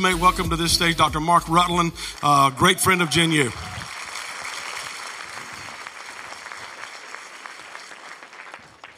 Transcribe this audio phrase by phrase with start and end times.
[0.00, 1.20] make welcome to this stage Dr.
[1.20, 1.92] Mark Rutland,
[2.22, 3.50] uh, great friend of Gen U.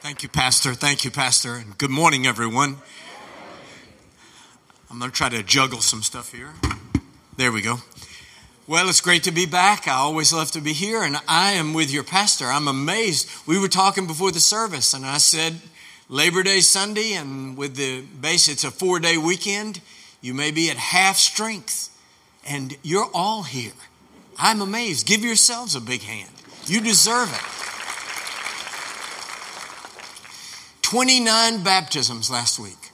[0.00, 0.74] Thank you, Pastor.
[0.74, 1.54] Thank you, Pastor.
[1.56, 2.76] And good morning, everyone.
[4.90, 6.50] I'm going to try to juggle some stuff here.
[7.36, 7.78] There we go.
[8.68, 9.88] Well, it's great to be back.
[9.88, 12.46] I always love to be here, and I am with your pastor.
[12.46, 13.28] I'm amazed.
[13.44, 15.60] We were talking before the service, and I said
[16.08, 19.80] Labor Day Sunday, and with the base, it's a four day weekend.
[20.22, 21.90] You may be at half strength,
[22.46, 23.72] and you're all here.
[24.38, 25.04] I'm amazed.
[25.06, 26.30] Give yourselves a big hand.
[26.66, 27.62] You deserve it.
[30.82, 32.90] 29 baptisms last week.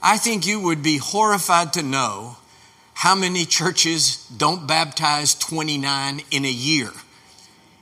[0.00, 2.36] I think you would be horrified to know
[2.94, 6.90] how many churches don't baptize 29 in a year,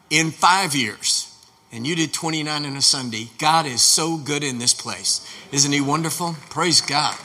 [0.08, 1.30] in five years.
[1.72, 3.28] And you did 29 in a Sunday.
[3.38, 5.26] God is so good in this place.
[5.52, 6.36] Isn't He wonderful?
[6.48, 7.16] Praise God.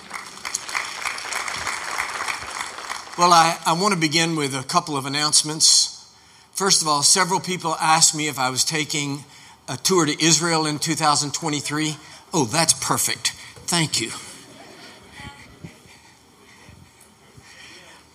[3.18, 6.10] Well, I, I want to begin with a couple of announcements.
[6.54, 9.26] First of all, several people asked me if I was taking
[9.68, 11.98] a tour to Israel in 2023.
[12.34, 13.32] Oh, that's perfect.
[13.68, 14.12] Thank you.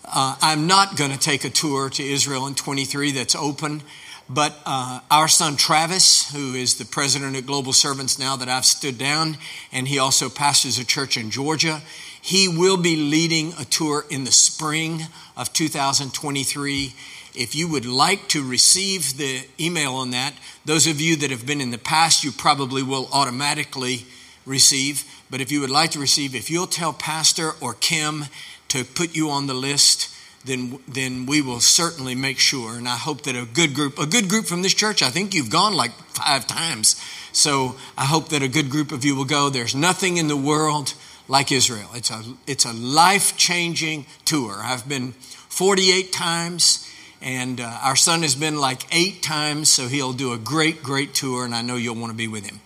[0.03, 3.83] Uh, I'm not going to take a tour to Israel in 23 that's open,
[4.29, 8.65] but uh, our son Travis, who is the president of Global Servants now that I've
[8.65, 9.37] stood down,
[9.73, 11.83] and he also pastors a church in Georgia,
[12.21, 15.03] he will be leading a tour in the spring
[15.37, 16.95] of 2023
[17.37, 21.47] if you would like to receive the email on that, those of you that have
[21.47, 24.07] been in the past, you probably will automatically
[24.47, 25.05] receive.
[25.31, 28.25] But if you would like to receive, if you'll tell Pastor or Kim
[28.69, 32.77] to put you on the list, then then we will certainly make sure.
[32.77, 35.35] And I hope that a good group, a good group from this church, I think
[35.35, 37.01] you've gone like five times.
[37.33, 39.51] So I hope that a good group of you will go.
[39.51, 40.95] There's nothing in the world
[41.29, 41.91] like Israel.
[41.95, 44.57] It's a it's a life changing tour.
[44.63, 46.83] I've been 48 times.
[47.23, 51.15] And uh, our son has been like eight times, so he'll do a great, great
[51.15, 52.61] tour, and I know you'll want to be with him.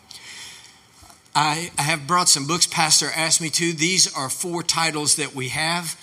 [1.34, 2.66] I, I have brought some books.
[2.66, 3.72] Pastor asked me to.
[3.72, 5.94] These are four titles that we have.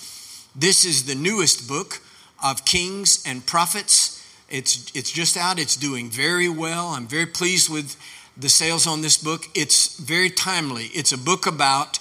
[0.57, 2.01] This is the newest book
[2.43, 4.21] of Kings and Prophets.
[4.49, 6.87] It's, it's just out, it's doing very well.
[6.87, 7.95] I'm very pleased with
[8.35, 9.45] the sales on this book.
[9.53, 10.85] It's very timely.
[10.87, 11.99] It's a book about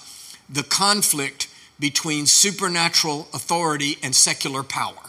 [0.49, 1.47] the conflict
[1.79, 5.07] between supernatural authority and secular power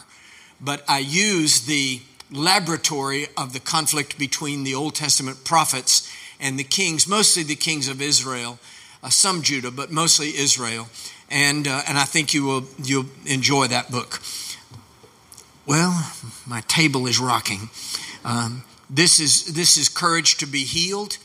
[0.61, 6.63] but I use the laboratory of the conflict between the Old Testament prophets and the
[6.63, 8.59] kings, mostly the kings of Israel,
[9.01, 10.87] uh, some Judah, but mostly Israel.
[11.29, 14.21] And, uh, and I think you will you'll enjoy that book.
[15.65, 16.11] Well,
[16.47, 17.69] my table is rocking.
[18.25, 21.17] Um, this is this is courage to be healed.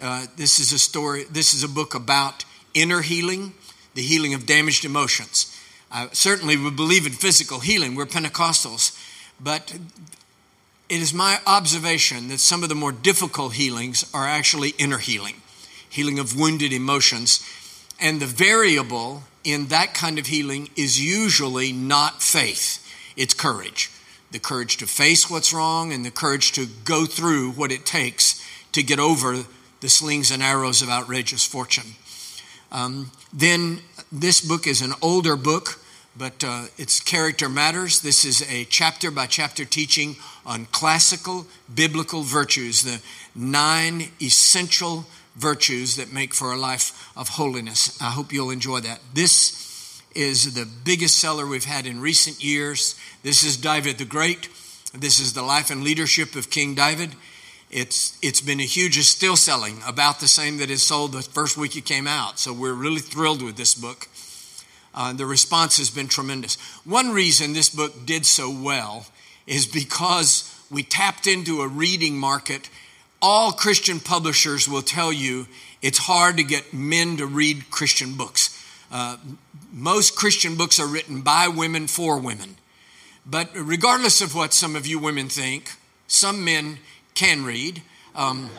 [0.00, 1.24] Uh, this is a story.
[1.24, 3.52] This is a book about inner healing,
[3.94, 5.54] the healing of damaged emotions.
[5.92, 7.94] I certainly we believe in physical healing.
[7.94, 8.96] We're Pentecostals.
[9.42, 9.74] But
[10.88, 15.36] it is my observation that some of the more difficult healings are actually inner healing,
[15.88, 17.46] healing of wounded emotions.
[17.98, 22.86] And the variable in that kind of healing is usually not faith,
[23.16, 23.90] it's courage.
[24.32, 28.40] The courage to face what's wrong and the courage to go through what it takes
[28.72, 29.44] to get over
[29.80, 31.94] the slings and arrows of outrageous fortune.
[32.70, 33.80] Um, then
[34.12, 35.80] this book is an older book
[36.16, 38.00] but uh, its character matters.
[38.00, 43.00] This is a chapter by chapter teaching on classical biblical virtues, the
[43.34, 48.00] nine essential virtues that make for a life of holiness.
[48.00, 49.00] I hope you'll enjoy that.
[49.14, 52.94] This is the biggest seller we've had in recent years.
[53.22, 54.48] This is David the Great.
[54.92, 57.14] This is the life and leadership of King David.
[57.70, 61.22] It's, it's been a huge, it's still selling about the same that it sold the
[61.22, 62.40] first week it came out.
[62.40, 64.08] So we're really thrilled with this book.
[64.92, 66.56] Uh, the response has been tremendous.
[66.84, 69.06] One reason this book did so well
[69.46, 72.68] is because we tapped into a reading market.
[73.22, 75.46] All Christian publishers will tell you
[75.82, 78.56] it's hard to get men to read Christian books.
[78.90, 79.18] Uh,
[79.72, 82.56] most Christian books are written by women for women.
[83.26, 85.70] But regardless of what some of you women think,
[86.06, 86.78] some men
[87.14, 87.82] can read.
[88.14, 88.50] Um,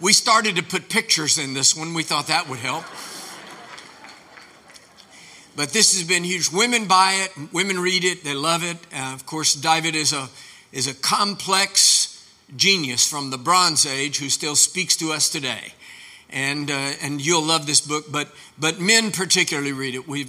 [0.00, 1.94] we started to put pictures in this one.
[1.94, 2.84] We thought that would help.
[5.56, 6.50] But this has been huge.
[6.50, 8.76] Women buy it, women read it, they love it.
[8.92, 10.28] Uh, of course, David is a,
[10.72, 12.03] is a complex
[12.56, 15.74] genius from the Bronze Age who still speaks to us today.
[16.30, 18.28] And, uh, and you'll love this book, but,
[18.58, 20.08] but men particularly read it.
[20.08, 20.28] we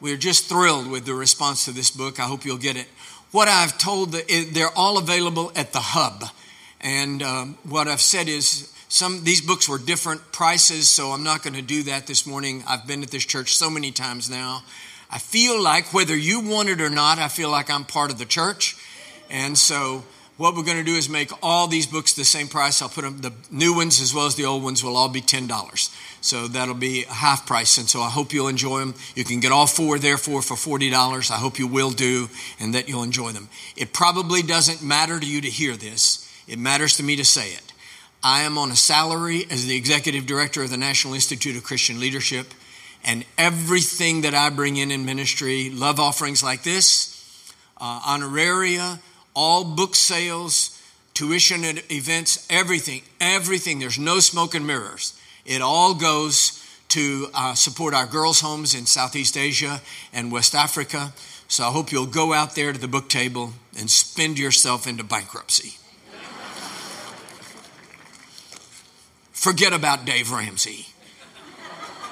[0.00, 2.20] we're just thrilled with the response to this book.
[2.20, 2.86] I hope you'll get it.
[3.30, 6.24] What I've told, the, they're all available at the hub.
[6.80, 11.42] And um, what I've said is some these books were different prices, so I'm not
[11.42, 12.62] going to do that this morning.
[12.68, 14.62] I've been at this church so many times now.
[15.10, 18.18] I feel like, whether you want it or not, I feel like I'm part of
[18.18, 18.76] the church.
[19.30, 20.04] And so,
[20.36, 22.82] what we're going to do is make all these books the same price.
[22.82, 25.20] I'll put them, the new ones as well as the old ones will all be
[25.20, 25.94] $10.
[26.20, 27.78] So that'll be half price.
[27.78, 28.94] And so I hope you'll enjoy them.
[29.14, 31.30] You can get all four, therefore, for $40.
[31.30, 32.28] I hope you will do
[32.58, 33.48] and that you'll enjoy them.
[33.76, 37.50] It probably doesn't matter to you to hear this, it matters to me to say
[37.50, 37.72] it.
[38.22, 42.00] I am on a salary as the executive director of the National Institute of Christian
[42.00, 42.46] Leadership,
[43.04, 48.98] and everything that I bring in in ministry, love offerings like this, uh, honoraria,
[49.34, 50.80] all book sales,
[51.12, 53.78] tuition events, everything, everything.
[53.78, 55.18] There's no smoke and mirrors.
[55.44, 59.80] It all goes to uh, support our girls' homes in Southeast Asia
[60.12, 61.12] and West Africa.
[61.48, 65.04] So I hope you'll go out there to the book table and spend yourself into
[65.04, 65.78] bankruptcy.
[69.32, 70.86] Forget about Dave Ramsey.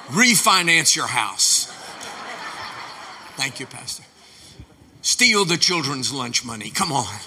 [0.08, 1.66] Refinance your house.
[3.36, 4.01] Thank you, Pastor.
[5.02, 6.70] Steal the children's lunch money.
[6.70, 7.18] Come on.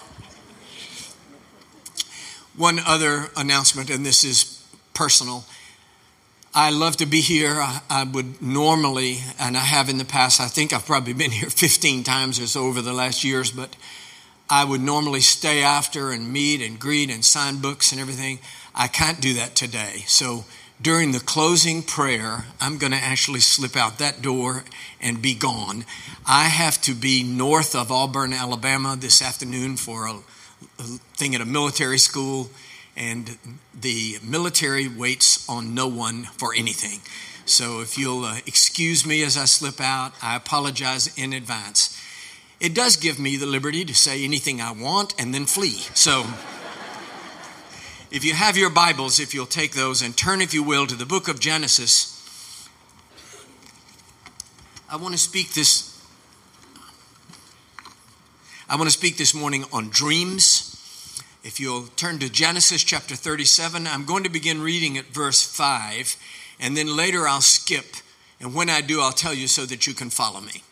[2.56, 5.44] One other announcement, and this is personal.
[6.54, 7.58] I love to be here.
[7.90, 11.50] I, would normally, and I have in the past, I think I've probably been here
[11.50, 13.76] 15 times or so over the last years, but
[14.50, 18.40] I would normally stay after and meet and greet and sign books and everything.
[18.74, 20.06] I can't do that today.
[20.08, 20.46] So
[20.82, 24.66] during the closing prayer, I'm going to actually slip out that door
[25.00, 25.86] and be gone.
[26.28, 30.16] I have to be north of Auburn, Alabama this afternoon for a,
[30.80, 30.84] a
[31.18, 32.50] thing at a military school,
[32.98, 33.38] and
[33.80, 37.00] the military waits on no one for anything.
[37.46, 42.02] So if you'll uh, excuse me as I slip out, I apologize in advance.
[42.60, 45.86] It does give me the liberty to say anything I want and then flee.
[45.94, 46.26] So.
[48.16, 50.96] If you have your Bibles, if you'll take those and turn, if you will, to
[50.96, 52.70] the book of Genesis,
[54.90, 56.02] I want to speak this.
[58.70, 61.22] I want to speak this morning on dreams.
[61.44, 66.16] If you'll turn to Genesis chapter 37, I'm going to begin reading at verse 5,
[66.62, 67.98] and then later I'll skip.
[68.40, 70.64] And when I do, I'll tell you so that you can follow me.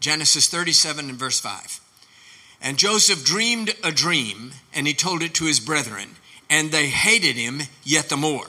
[0.00, 1.80] Genesis 37 and verse 5.
[2.60, 6.16] And Joseph dreamed a dream, and he told it to his brethren
[6.54, 8.46] and they hated him yet the more.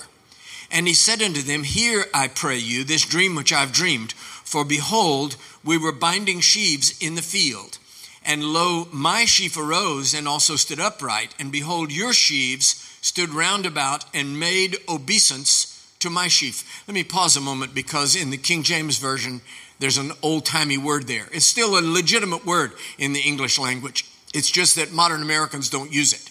[0.69, 4.13] And he said unto them, Hear, I pray you, this dream which I've dreamed.
[4.13, 7.79] For behold, we were binding sheaves in the field.
[8.23, 11.33] And lo, my sheaf arose and also stood upright.
[11.39, 16.83] And behold, your sheaves stood round about and made obeisance to my sheaf.
[16.87, 19.41] Let me pause a moment because in the King James Version,
[19.79, 21.25] there's an old timey word there.
[21.31, 24.05] It's still a legitimate word in the English language.
[24.31, 26.29] It's just that modern Americans don't use it.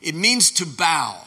[0.00, 1.22] It means to bow.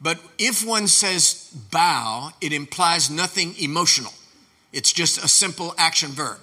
[0.00, 4.14] But if one says bow, it implies nothing emotional.
[4.72, 6.38] It's just a simple action verb.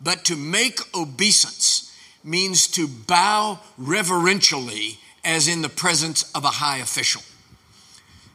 [0.00, 1.92] But to make obeisance
[2.22, 7.22] means to bow reverentially as in the presence of a high official.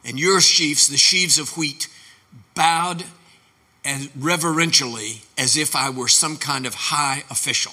[0.04, 1.88] And your sheaves, the sheaves of wheat,
[2.54, 3.04] bowed
[3.84, 7.72] as reverentially as if I were some kind of high official.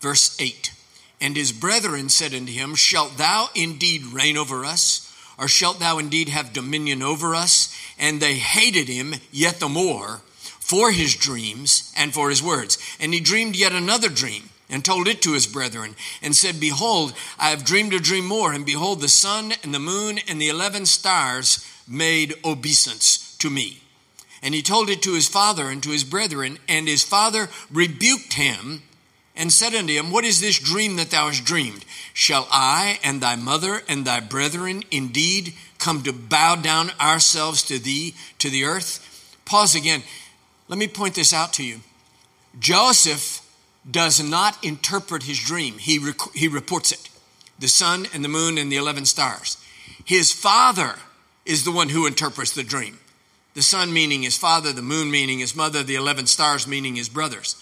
[0.00, 0.72] Verse 8
[1.20, 5.02] and his brethren said unto him, Shalt thou indeed reign over us?
[5.38, 7.74] Or shalt thou indeed have dominion over us?
[7.98, 10.22] And they hated him yet the more
[10.60, 12.78] for his dreams and for his words.
[12.98, 17.12] And he dreamed yet another dream and told it to his brethren and said, Behold,
[17.38, 18.52] I have dreamed a dream more.
[18.52, 23.82] And behold, the sun and the moon and the eleven stars made obeisance to me.
[24.42, 28.34] And he told it to his father and to his brethren, and his father rebuked
[28.34, 28.82] him
[29.36, 31.84] and said unto him, What is this dream that thou hast dreamed?
[32.12, 37.78] Shall I and thy mother and thy brethren indeed come to bow down ourselves to
[37.78, 39.38] thee to the earth?
[39.44, 40.02] Pause again.
[40.68, 41.80] Let me point this out to you.
[42.58, 43.42] Joseph
[43.88, 47.08] does not interpret his dream, he, rec- he reports it
[47.58, 49.56] the sun and the moon and the 11 stars.
[50.04, 50.96] His father
[51.44, 52.98] is the one who interprets the dream.
[53.54, 57.08] The sun meaning his father, the moon meaning his mother, the 11 stars meaning his
[57.08, 57.56] brothers.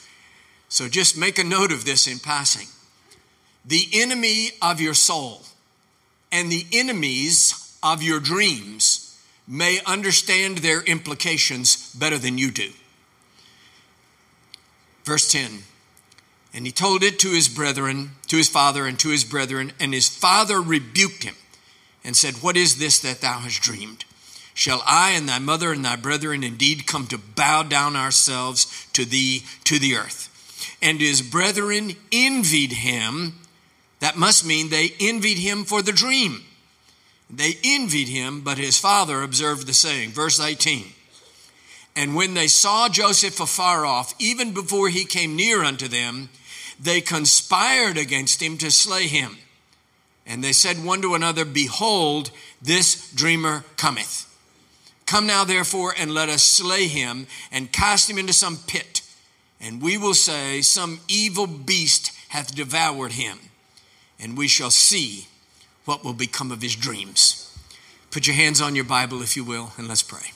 [0.69, 2.69] So just make a note of this in passing.
[3.65, 5.43] The enemy of your soul
[6.31, 12.71] and the enemies of your dreams may understand their implications better than you do.
[15.05, 15.63] Verse 10
[16.53, 19.95] And he told it to his brethren, to his father, and to his brethren, and
[19.95, 21.37] his father rebuked him
[22.03, 24.05] and said, What is this that thou hast dreamed?
[24.55, 29.05] Shall I and thy mother and thy brethren indeed come to bow down ourselves to
[29.05, 30.31] thee to the earth?
[30.83, 33.35] And his brethren envied him.
[34.01, 36.43] That must mean they envied him for the dream.
[37.31, 40.11] They envied him, but his father observed the saying.
[40.11, 40.85] Verse 18
[41.97, 46.29] And when they saw Joseph afar off, even before he came near unto them,
[46.79, 49.39] they conspired against him to slay him.
[50.27, 52.31] And they said one to another, Behold,
[52.61, 54.31] this dreamer cometh.
[55.07, 58.94] Come now, therefore, and let us slay him and cast him into some pit.
[59.65, 63.39] And we will say, Some evil beast hath devoured him.
[64.21, 65.27] And we shall see
[65.87, 67.41] what will become of his dreams.
[68.11, 70.33] Put your hands on your Bible, if you will, and let's pray.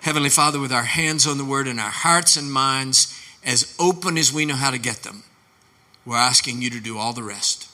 [0.00, 4.18] Heavenly Father, with our hands on the word and our hearts and minds as open
[4.18, 5.22] as we know how to get them,
[6.04, 7.68] we're asking you to do all the rest.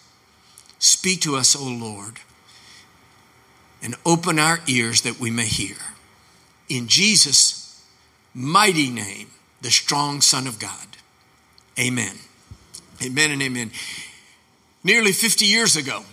[0.79, 2.21] Speak to us, O Lord,
[3.83, 5.77] and open our ears that we may hear.
[6.69, 7.83] In Jesus'
[8.35, 10.87] mighty name, the strong Son of God.
[11.79, 12.17] Amen.
[13.03, 13.71] Amen and amen.
[14.83, 16.05] Nearly 50 years ago,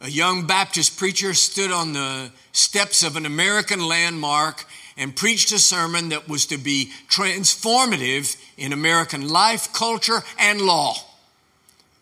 [0.00, 4.64] a young Baptist preacher stood on the steps of an American landmark
[4.96, 10.94] and preached a sermon that was to be transformative in American life, culture, and law.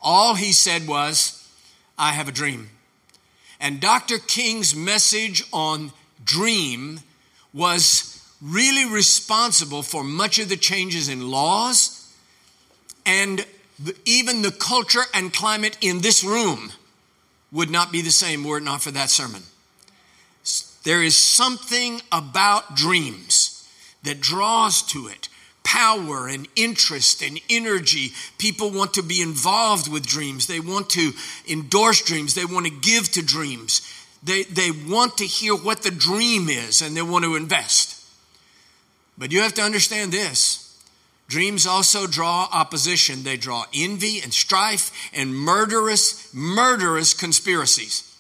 [0.01, 1.49] All he said was,
[1.99, 2.71] I have a dream.
[3.61, 4.19] And Dr.
[4.19, 5.93] King's message on
[6.25, 7.01] dream
[7.53, 12.13] was really responsible for much of the changes in laws
[13.07, 13.45] and
[14.05, 16.73] even the culture and climate in this room
[17.53, 19.43] would not be the same were it not for that sermon.
[20.85, 23.69] There is something about dreams
[24.03, 25.29] that draws to it
[25.65, 28.13] power and interest and energy.
[28.39, 30.47] People want to be involved with dreams.
[30.47, 31.13] They want to
[31.49, 32.35] endorse dreams.
[32.35, 33.81] They want to give to dreams.
[34.23, 37.94] They, they want to hear what the dream is and they want to invest.
[39.17, 40.61] But you have to understand this
[41.29, 48.11] dreams also draw opposition, they draw envy and strife and murderous, murderous conspiracies.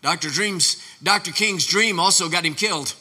[0.00, 0.30] Dr.
[0.30, 1.30] Dreams, Dr.
[1.30, 2.94] King's dream also got him killed.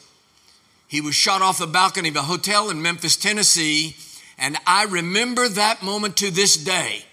[0.87, 3.95] He was shot off the balcony of a hotel in Memphis, Tennessee,
[4.37, 7.05] and I remember that moment to this day.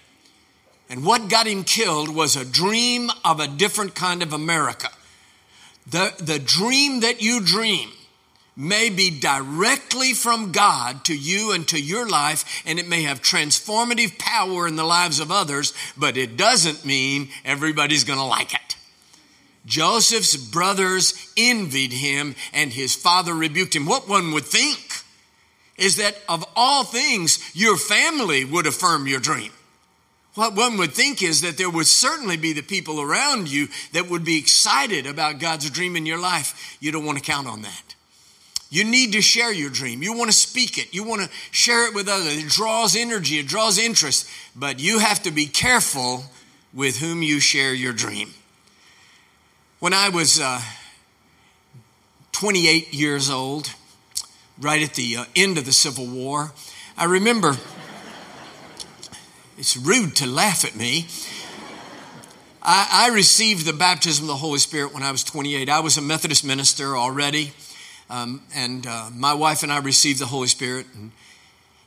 [0.89, 4.89] And what got him killed was a dream of a different kind of America.
[5.87, 7.89] The, the dream that you dream
[8.59, 13.21] may be directly from God to you and to your life, and it may have
[13.21, 18.53] transformative power in the lives of others, but it doesn't mean everybody's going to like
[18.53, 18.75] it.
[19.65, 23.85] Joseph's brothers envied him and his father rebuked him.
[23.85, 25.03] What one would think
[25.77, 29.51] is that of all things, your family would affirm your dream.
[30.35, 34.09] What one would think is that there would certainly be the people around you that
[34.09, 36.77] would be excited about God's dream in your life.
[36.81, 37.88] You don't want to count on that.
[38.69, 40.03] You need to share your dream.
[40.03, 40.93] You want to speak it.
[40.93, 42.37] You want to share it with others.
[42.37, 46.25] It draws energy, it draws interest, but you have to be careful
[46.73, 48.33] with whom you share your dream.
[49.79, 50.61] When I was uh,
[52.31, 53.73] 28 years old,
[54.59, 56.51] right at the uh, end of the Civil War,
[56.97, 57.55] I remember
[59.57, 61.07] it's rude to laugh at me.
[62.61, 65.69] I, I, received the baptism of the Holy Spirit when I was 28.
[65.69, 67.53] I was a Methodist minister already,
[68.09, 71.11] um, and uh, my wife and I received the Holy Spirit in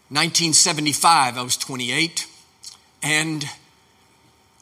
[0.09, 1.37] 1975.
[1.37, 2.27] I was 28,
[3.03, 3.49] and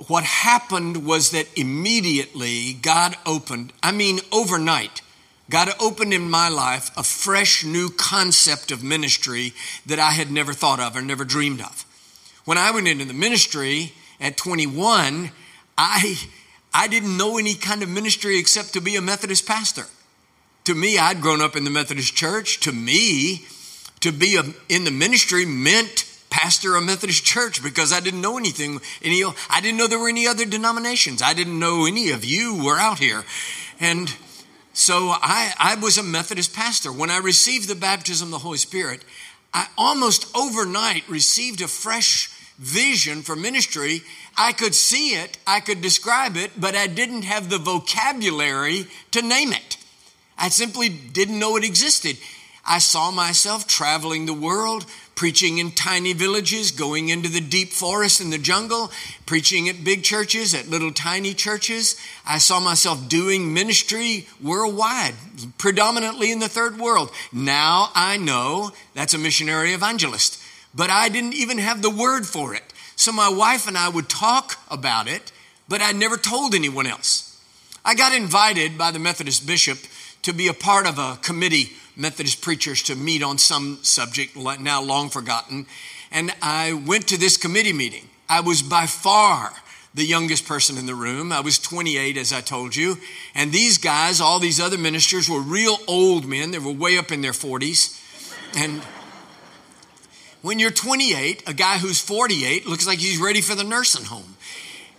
[0.07, 5.03] what happened was that immediately God opened, I mean, overnight,
[5.51, 9.53] God opened in my life a fresh new concept of ministry
[9.85, 11.85] that I had never thought of or never dreamed of.
[12.45, 15.33] When I went into the ministry at 21,
[15.77, 16.19] I,
[16.73, 19.87] I didn't know any kind of ministry except to be a Methodist pastor.
[20.65, 22.61] To me, I'd grown up in the Methodist church.
[22.61, 23.47] To me,
[24.01, 28.39] to be a, in the ministry meant pastor a Methodist church because I didn't know
[28.39, 28.81] anything.
[29.03, 31.23] Any, I didn't know there were any other denominations.
[31.23, 33.25] I didn't know any of you were out here.
[33.81, 34.15] And
[34.73, 36.93] so I, I was a Methodist pastor.
[36.93, 39.05] When I received the baptism of the Holy Spirit,
[39.53, 44.03] I almost overnight received a fresh vision for ministry.
[44.37, 49.23] I could see it, I could describe it, but I didn't have the vocabulary to
[49.23, 49.77] name it.
[50.41, 52.17] I simply didn't know it existed.
[52.65, 58.21] I saw myself traveling the world, preaching in tiny villages, going into the deep forest
[58.21, 58.91] and the jungle,
[59.27, 61.97] preaching at big churches, at little tiny churches.
[62.27, 65.15] I saw myself doing ministry worldwide,
[65.59, 67.11] predominantly in the third world.
[67.33, 70.43] Now I know that's a missionary evangelist,
[70.75, 72.73] but I didn't even have the word for it.
[72.97, 75.33] So my wife and I would talk about it,
[75.69, 77.27] but I never told anyone else.
[77.85, 79.79] I got invited by the Methodist bishop
[80.23, 84.83] to be a part of a committee Methodist preachers to meet on some subject now
[84.83, 85.67] long forgotten.
[86.11, 88.09] And I went to this committee meeting.
[88.29, 89.53] I was by far
[89.93, 91.33] the youngest person in the room.
[91.33, 92.97] I was 28, as I told you.
[93.35, 96.53] And these guys, all these other ministers, were real old men.
[96.53, 97.99] They were way up in their 40s.
[98.57, 98.83] And
[100.43, 104.37] when you're 28, a guy who's 48 looks like he's ready for the nursing home.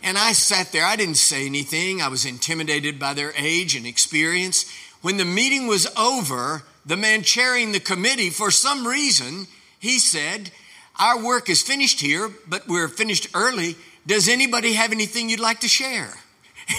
[0.03, 2.01] And I sat there, I didn't say anything.
[2.01, 4.65] I was intimidated by their age and experience.
[5.01, 9.47] When the meeting was over, the man chairing the committee, for some reason,
[9.79, 10.51] he said,
[10.99, 13.75] Our work is finished here, but we're finished early.
[14.05, 16.13] Does anybody have anything you'd like to share?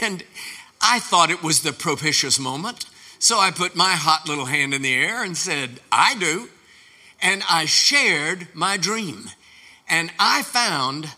[0.01, 0.25] And
[0.81, 2.87] I thought it was the propitious moment.
[3.19, 6.49] So I put my hot little hand in the air and said, I do.
[7.21, 9.31] And I shared my dream.
[9.89, 11.09] And I found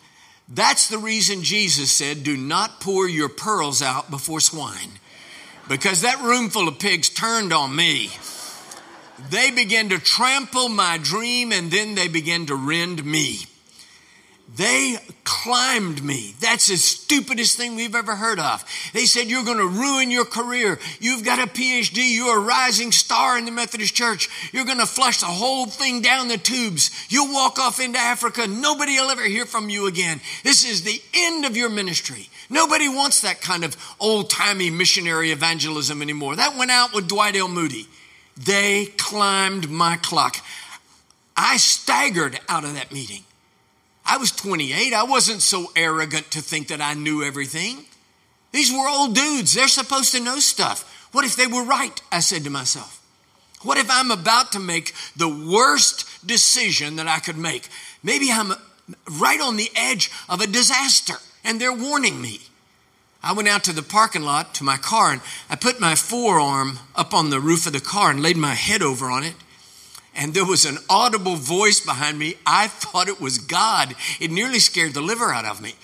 [0.49, 4.99] that's the reason Jesus said, Do not pour your pearls out before swine.
[5.69, 8.11] Because that room full of pigs turned on me.
[9.31, 13.47] They began to trample my dream and then they began to rend me.
[14.57, 16.35] They climbed me.
[16.39, 18.65] That's the stupidest thing we've ever heard of.
[18.93, 20.79] They said, You're going to ruin your career.
[21.01, 22.15] You've got a PhD.
[22.15, 24.29] You're a rising star in the Methodist Church.
[24.53, 26.91] You're going to flush the whole thing down the tubes.
[27.09, 28.47] You'll walk off into Africa.
[28.47, 30.21] Nobody will ever hear from you again.
[30.45, 32.29] This is the end of your ministry.
[32.51, 36.37] Nobody wants that kind of old timey missionary evangelism anymore.
[36.37, 37.49] That went out with Dwight L.
[37.49, 37.87] Moody.
[38.37, 40.37] They climbed my clock.
[41.37, 43.23] I staggered out of that meeting.
[44.05, 44.93] I was 28.
[44.93, 47.87] I wasn't so arrogant to think that I knew everything.
[48.53, 49.55] These were old dudes.
[49.55, 51.09] They're supposed to know stuff.
[51.13, 52.01] What if they were right?
[52.13, 53.01] I said to myself.
[53.63, 57.69] What if I'm about to make the worst decision that I could make?
[58.03, 58.53] Maybe I'm
[59.19, 62.41] right on the edge of a disaster and they're warning me.
[63.23, 66.79] I went out to the parking lot to my car and I put my forearm
[66.95, 69.35] up on the roof of the car and laid my head over on it
[70.17, 72.37] and there was an audible voice behind me.
[72.47, 73.95] I thought it was God.
[74.21, 75.75] It nearly scared the liver out of me.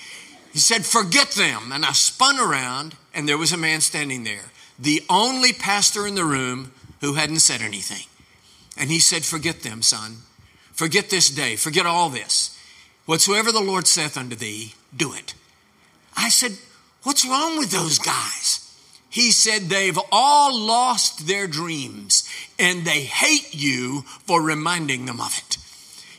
[0.52, 1.72] He said, Forget them.
[1.72, 6.14] And I spun around, and there was a man standing there, the only pastor in
[6.14, 8.06] the room who hadn't said anything.
[8.76, 10.18] And he said, Forget them, son.
[10.72, 11.56] Forget this day.
[11.56, 12.56] Forget all this.
[13.06, 15.34] Whatsoever the Lord saith unto thee, do it.
[16.20, 16.52] I said,
[17.02, 18.66] What's wrong with those guys?
[19.08, 22.28] He said they've all lost their dreams
[22.58, 25.56] and they hate you for reminding them of it.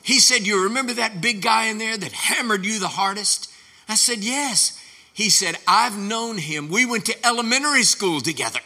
[0.01, 3.49] He said, You remember that big guy in there that hammered you the hardest?
[3.87, 4.77] I said, Yes.
[5.13, 6.69] He said, I've known him.
[6.69, 8.61] We went to elementary school together.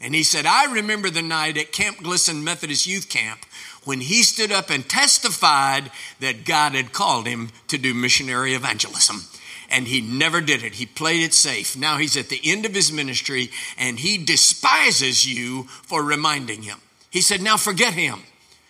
[0.00, 3.44] And he said, I remember the night at Camp Glisson Methodist Youth Camp
[3.84, 9.22] when he stood up and testified that God had called him to do missionary evangelism
[9.70, 10.74] and he never did it.
[10.74, 11.76] He played it safe.
[11.76, 16.78] Now he's at the end of his ministry and he despises you for reminding him.
[17.10, 18.22] He said, Now forget him,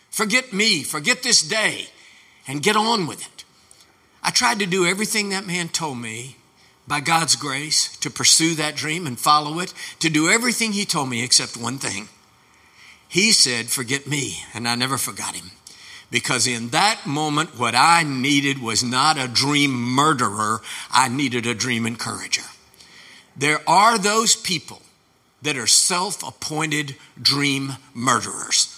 [0.09, 1.87] forget me, forget this day,
[2.47, 3.43] and get on with it.
[4.23, 6.37] I tried to do everything that man told me
[6.87, 11.09] by God's grace to pursue that dream and follow it, to do everything he told
[11.09, 12.07] me except one thing.
[13.07, 15.51] He said, Forget me, and I never forgot him.
[16.09, 21.53] Because in that moment, what I needed was not a dream murderer, I needed a
[21.53, 22.43] dream encourager.
[23.35, 24.81] There are those people
[25.41, 28.73] that are self appointed dream murderers.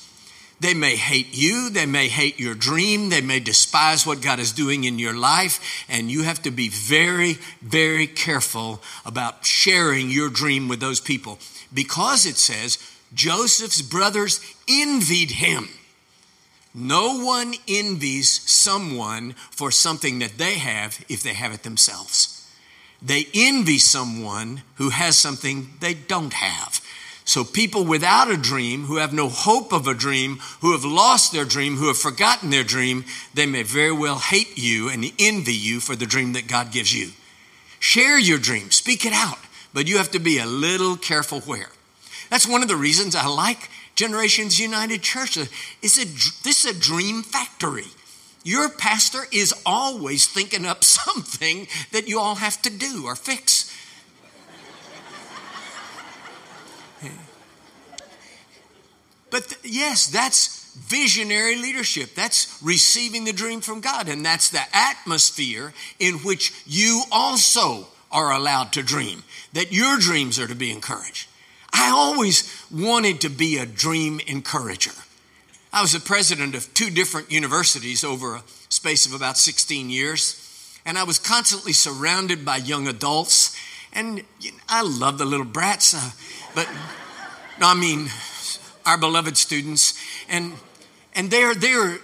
[0.60, 4.52] They may hate you, they may hate your dream, they may despise what God is
[4.52, 10.30] doing in your life, and you have to be very, very careful about sharing your
[10.30, 11.40] dream with those people
[11.74, 12.78] because it says
[13.14, 15.70] Joseph's brothers envied him.
[16.74, 22.48] No one envies someone for something that they have if they have it themselves.
[23.02, 26.82] They envy someone who has something they don't have.
[27.26, 31.32] So, people without a dream, who have no hope of a dream, who have lost
[31.32, 33.06] their dream, who have forgotten their dream,
[33.36, 36.94] they may very well hate you and envy you for the dream that God gives
[36.94, 37.12] you.
[37.80, 39.38] Share your dream, speak it out,
[39.74, 41.70] but you have to be a little careful where.
[42.32, 45.38] That's one of the reasons I like Generations United Church.
[45.38, 46.06] It's a,
[46.44, 47.88] this is a dream factory.
[48.44, 53.76] Your pastor is always thinking up something that you all have to do or fix.
[59.30, 62.16] But th- yes, that's visionary leadership.
[62.16, 64.08] That's receiving the dream from God.
[64.08, 69.24] And that's the atmosphere in which you also are allowed to dream,
[69.54, 71.28] that your dreams are to be encouraged.
[71.72, 74.92] I always wanted to be a dream encourager.
[75.72, 80.80] I was the president of two different universities over a space of about 16 years,
[80.86, 83.56] and I was constantly surrounded by young adults.
[83.94, 86.12] And you know, I love the little brats, uh,
[86.56, 86.68] but
[87.60, 88.10] no, I mean
[88.86, 90.54] our beloved students, and
[91.14, 92.00] and they're they're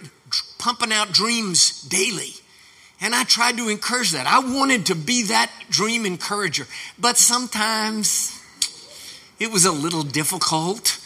[0.59, 2.33] pumping out dreams daily.
[3.01, 4.25] And I tried to encourage that.
[4.25, 6.65] I wanted to be that dream encourager.
[6.97, 8.39] But sometimes
[9.39, 10.99] it was a little difficult.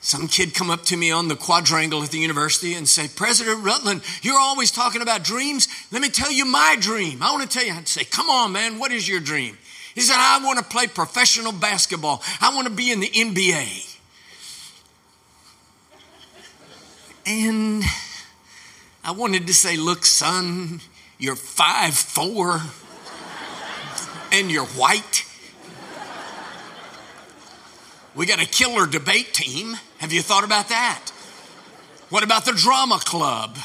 [0.00, 3.64] Some kid come up to me on the quadrangle at the university and say, President
[3.64, 5.68] Rutland, you're always talking about dreams.
[5.90, 7.22] Let me tell you my dream.
[7.22, 7.72] I want to tell you.
[7.72, 9.58] I'd say, come on, man, what is your dream?
[9.94, 12.22] He said, I want to play professional basketball.
[12.40, 13.94] I want to be in the NBA.
[17.26, 17.82] And
[19.02, 20.80] I wanted to say, look, son,
[21.18, 22.60] you're five four
[24.30, 25.24] and you're white.
[28.16, 29.76] We got a killer debate team.
[29.98, 31.12] Have you thought about that?
[32.08, 33.58] What about the drama club?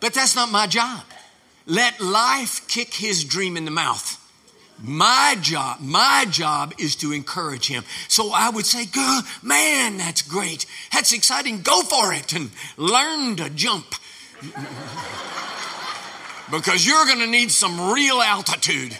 [0.00, 1.04] But that's not my job.
[1.66, 4.16] Let life kick his dream in the mouth.
[4.82, 7.84] My job, my job is to encourage him.
[8.08, 10.66] So I would say, "Good man, that's great.
[10.92, 11.62] That's exciting.
[11.62, 13.94] Go for it and learn to jump."
[16.50, 18.96] because you're going to need some real altitude.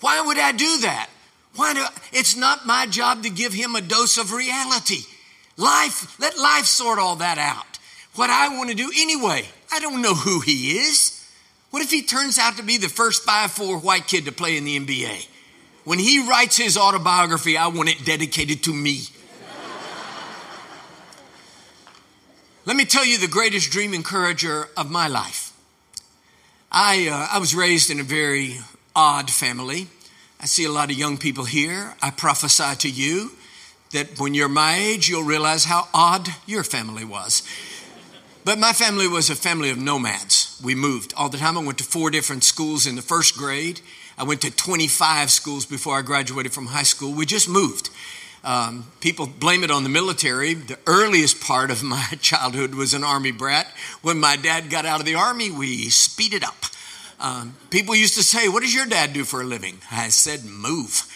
[0.00, 1.08] Why would I do that?
[1.56, 5.02] Why do I, it's not my job to give him a dose of reality.
[5.56, 7.78] Life, let life sort all that out.
[8.16, 11.20] What I want to do anyway, I don't know who he is.
[11.70, 14.56] What if he turns out to be the first five four white kid to play
[14.56, 15.28] in the NBA?
[15.84, 19.02] When he writes his autobiography, I want it dedicated to me.
[22.66, 25.52] Let me tell you the greatest dream encourager of my life.
[26.72, 28.56] I, uh, I was raised in a very
[28.96, 29.88] odd family.
[30.44, 31.94] I see a lot of young people here.
[32.02, 33.30] I prophesy to you
[33.92, 37.42] that when you're my age, you'll realize how odd your family was.
[38.44, 40.60] But my family was a family of nomads.
[40.62, 41.56] We moved all the time.
[41.56, 43.80] I went to four different schools in the first grade.
[44.18, 47.14] I went to 25 schools before I graduated from high school.
[47.14, 47.88] We just moved.
[48.44, 50.52] Um, people blame it on the military.
[50.52, 53.68] The earliest part of my childhood was an army brat.
[54.02, 56.66] When my dad got out of the army, we speeded up.
[57.20, 59.78] Um, people used to say, What does your dad do for a living?
[59.90, 61.06] I said, Move.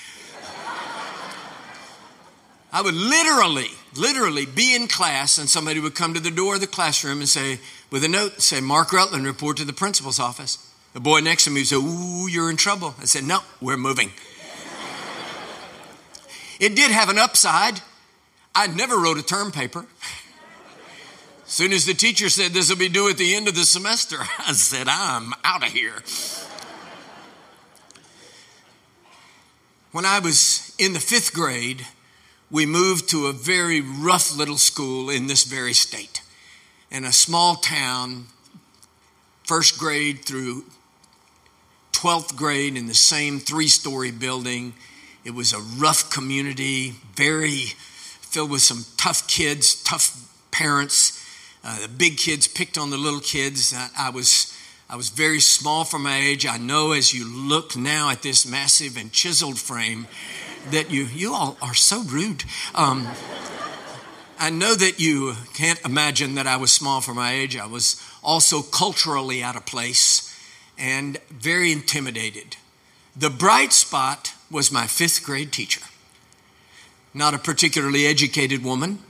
[2.71, 6.61] I would literally, literally be in class, and somebody would come to the door of
[6.61, 10.59] the classroom and say, with a note, say, Mark Rutland, report to the principal's office.
[10.93, 12.95] The boy next to me would say, Ooh, you're in trouble.
[13.01, 14.11] I said, No, we're moving.
[16.61, 17.81] It did have an upside.
[18.55, 19.87] I never wrote a term paper.
[21.49, 24.19] Soon as the teacher said this will be due at the end of the semester,
[24.39, 26.03] I said, I'm out of here.
[29.91, 31.87] When I was in the fifth grade,
[32.51, 36.23] we moved to a very rough little school in this very state.
[36.91, 38.27] In a small town,
[39.43, 40.67] first grade through
[41.93, 44.75] 12th grade in the same three story building
[45.25, 47.75] it was a rough community, very
[48.21, 50.17] filled with some tough kids, tough
[50.51, 51.18] parents.
[51.69, 53.75] Uh, the big kids picked on the little kids.
[53.77, 54.57] I, I, was,
[54.89, 56.47] I was very small for my age.
[56.47, 60.07] I know as you look now at this massive and chiseled frame
[60.71, 62.45] that you, you all are so rude.
[62.75, 63.07] Um,
[64.39, 67.55] I know that you can't imagine that I was small for my age.
[67.55, 70.35] I was also culturally out of place
[70.79, 72.57] and very intimidated.
[73.15, 75.83] The bright spot was my fifth grade teacher.
[77.13, 79.01] Not a particularly educated woman.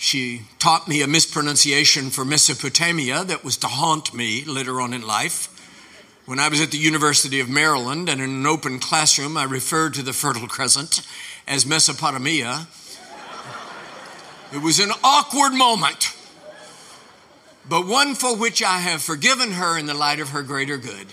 [0.00, 5.02] She taught me a mispronunciation for Mesopotamia that was to haunt me later on in
[5.02, 5.48] life.
[6.24, 9.94] When I was at the University of Maryland and in an open classroom, I referred
[9.94, 11.04] to the Fertile Crescent
[11.48, 12.68] as Mesopotamia.
[14.52, 16.14] It was an awkward moment,
[17.68, 21.08] but one for which I have forgiven her in the light of her greater good.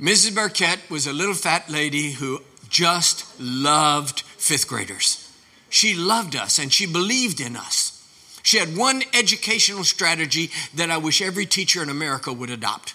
[0.00, 0.36] Mrs.
[0.36, 5.21] Burkett was a little fat lady who just loved fifth graders.
[5.72, 7.98] She loved us and she believed in us.
[8.42, 12.94] She had one educational strategy that I wish every teacher in America would adopt.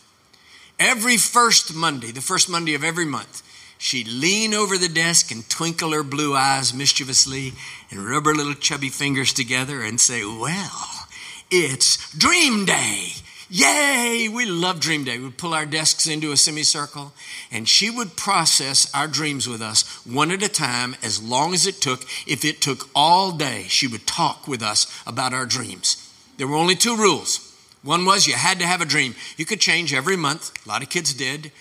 [0.80, 3.42] Every first Monday, the first Monday of every month,
[3.80, 7.54] she'd lean over the desk and twinkle her blue eyes mischievously
[7.90, 11.08] and rub her little chubby fingers together and say, Well,
[11.50, 13.14] it's dream day.
[13.50, 14.28] Yay!
[14.28, 15.18] We love Dream Day.
[15.18, 17.14] We'd pull our desks into a semicircle,
[17.50, 21.66] and she would process our dreams with us one at a time as long as
[21.66, 22.02] it took.
[22.28, 26.12] If it took all day, she would talk with us about our dreams.
[26.38, 27.40] There were only two rules.
[27.84, 29.16] One was you had to have a dream.
[29.38, 31.54] You could change every month, a lot of kids did.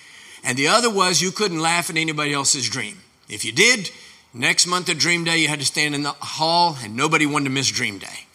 [0.43, 2.99] And the other was you couldn't laugh at anybody else's dream.
[3.29, 3.91] If you did,
[4.35, 7.45] next month at Dream Day, you had to stand in the hall, and nobody wanted
[7.45, 8.27] to miss Dream Day.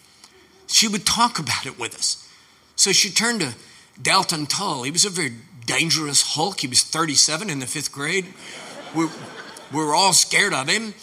[0.68, 2.21] She would talk about it with us.
[2.76, 3.54] So she turned to
[4.00, 4.82] Dalton Tull.
[4.82, 5.32] He was a very
[5.66, 6.60] dangerous hulk.
[6.60, 8.26] He was 37 in the fifth grade.
[8.94, 9.06] We,
[9.72, 10.94] we were all scared of him.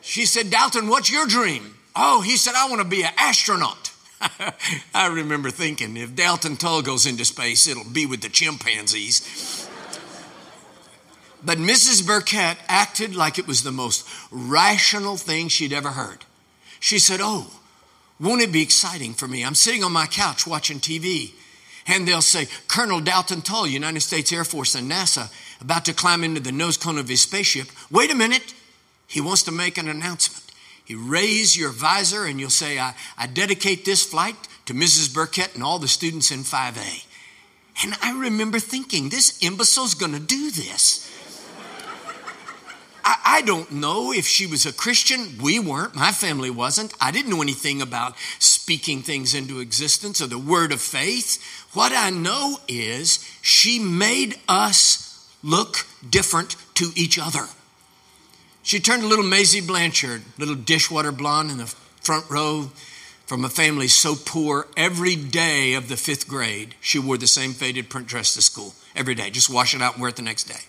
[0.00, 1.76] She said, Dalton, what's your dream?
[1.94, 3.92] Oh, he said, I want to be an astronaut.
[4.94, 9.68] I remember thinking if Dalton Tull goes into space, it'll be with the chimpanzees.
[11.44, 12.06] but Mrs.
[12.06, 16.24] Burkett acted like it was the most rational thing she'd ever heard.
[16.80, 17.50] She said, Oh,
[18.18, 19.44] won't it be exciting for me?
[19.44, 21.32] I'm sitting on my couch watching TV,
[21.86, 26.24] and they'll say, Colonel Dalton Tull, United States Air Force and NASA, about to climb
[26.24, 27.68] into the nose cone of his spaceship.
[27.90, 28.54] Wait a minute.
[29.06, 30.42] He wants to make an announcement.
[30.86, 35.12] You raise your visor and you'll say, I, I dedicate this flight to Mrs.
[35.12, 37.04] Burkett and all the students in 5A.
[37.82, 41.10] And I remember thinking, this imbecile's gonna do this.
[43.06, 45.38] I, I don't know if she was a Christian.
[45.40, 45.94] We weren't.
[45.94, 46.92] My family wasn't.
[47.00, 51.40] I didn't know anything about speaking things into existence or the word of faith.
[51.72, 57.46] What I know is she made us look different to each other.
[58.64, 62.72] She turned a little Maisie Blanchard, little dishwater blonde in the front row
[63.26, 64.66] from a family so poor.
[64.76, 68.74] Every day of the fifth grade, she wore the same faded print dress to school.
[68.96, 70.62] Every day, just wash it out and wear it the next day.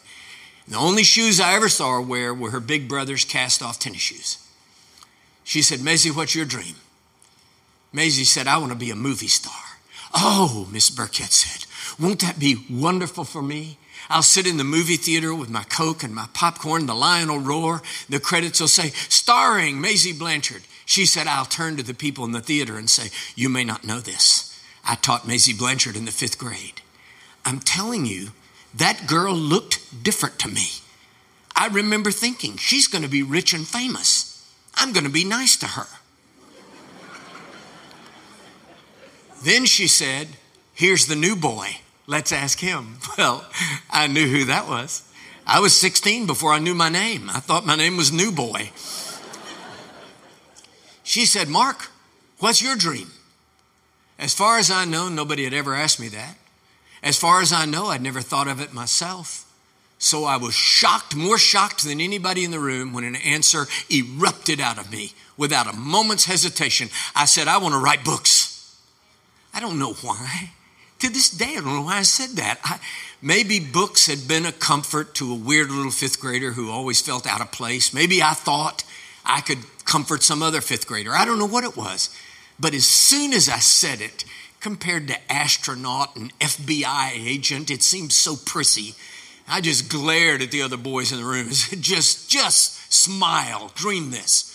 [0.68, 4.02] The only shoes I ever saw her wear were her big brother's cast off tennis
[4.02, 4.38] shoes.
[5.44, 6.76] She said, Maisie, what's your dream?
[7.94, 9.54] Maisie said, I want to be a movie star.
[10.14, 11.66] Oh, Miss Burkett said,
[12.00, 13.78] won't that be wonderful for me?
[14.10, 16.86] I'll sit in the movie theater with my Coke and my popcorn.
[16.86, 17.82] The lion will roar.
[18.08, 20.64] The credits will say, starring Maisie Blanchard.
[20.86, 23.84] She said, I'll turn to the people in the theater and say, You may not
[23.84, 24.58] know this.
[24.86, 26.82] I taught Maisie Blanchard in the fifth grade.
[27.44, 28.30] I'm telling you,
[28.78, 30.68] that girl looked different to me.
[31.56, 34.34] I remember thinking, She's going to be rich and famous.
[34.76, 35.88] I'm going to be nice to her.
[39.44, 40.30] then she said,
[40.74, 41.78] Here's the new boy.
[42.06, 42.98] Let's ask him.
[43.18, 43.46] Well,
[43.90, 45.02] I knew who that was.
[45.48, 47.30] I was 16 before I knew my name.
[47.30, 48.70] I thought my name was New Boy.
[51.04, 51.90] She said, Mark,
[52.40, 53.12] what's your dream?
[54.20, 56.36] As far as I know, nobody had ever asked me that.
[57.08, 59.50] As far as I know, I'd never thought of it myself.
[59.98, 64.60] So I was shocked, more shocked than anybody in the room, when an answer erupted
[64.60, 66.90] out of me without a moment's hesitation.
[67.16, 68.78] I said, I want to write books.
[69.54, 70.52] I don't know why.
[71.00, 72.60] To this day, I don't know why I said that.
[72.66, 72.78] I,
[73.22, 77.26] maybe books had been a comfort to a weird little fifth grader who always felt
[77.26, 77.94] out of place.
[77.94, 78.84] Maybe I thought
[79.24, 81.14] I could comfort some other fifth grader.
[81.14, 82.10] I don't know what it was.
[82.60, 84.26] But as soon as I said it,
[84.60, 88.96] compared to astronaut and FBI agent, it seemed so prissy.
[89.48, 91.50] I just glared at the other boys in the room.
[91.50, 94.54] just, just smile, dream this.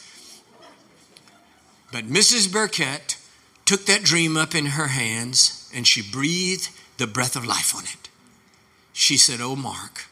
[1.91, 2.51] But Mrs.
[2.51, 3.17] Burkett
[3.65, 7.85] took that dream up in her hands and she breathed the breath of life on
[7.85, 8.09] it.
[8.93, 10.07] She said, Oh, Mark,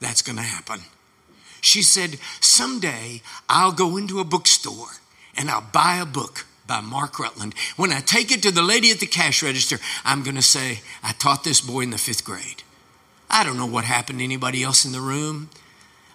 [0.00, 0.80] that's going to happen.
[1.60, 4.88] She said, Someday I'll go into a bookstore
[5.36, 7.54] and I'll buy a book by Mark Rutland.
[7.76, 10.80] When I take it to the lady at the cash register, I'm going to say,
[11.02, 12.62] I taught this boy in the fifth grade.
[13.30, 15.50] I don't know what happened to anybody else in the room.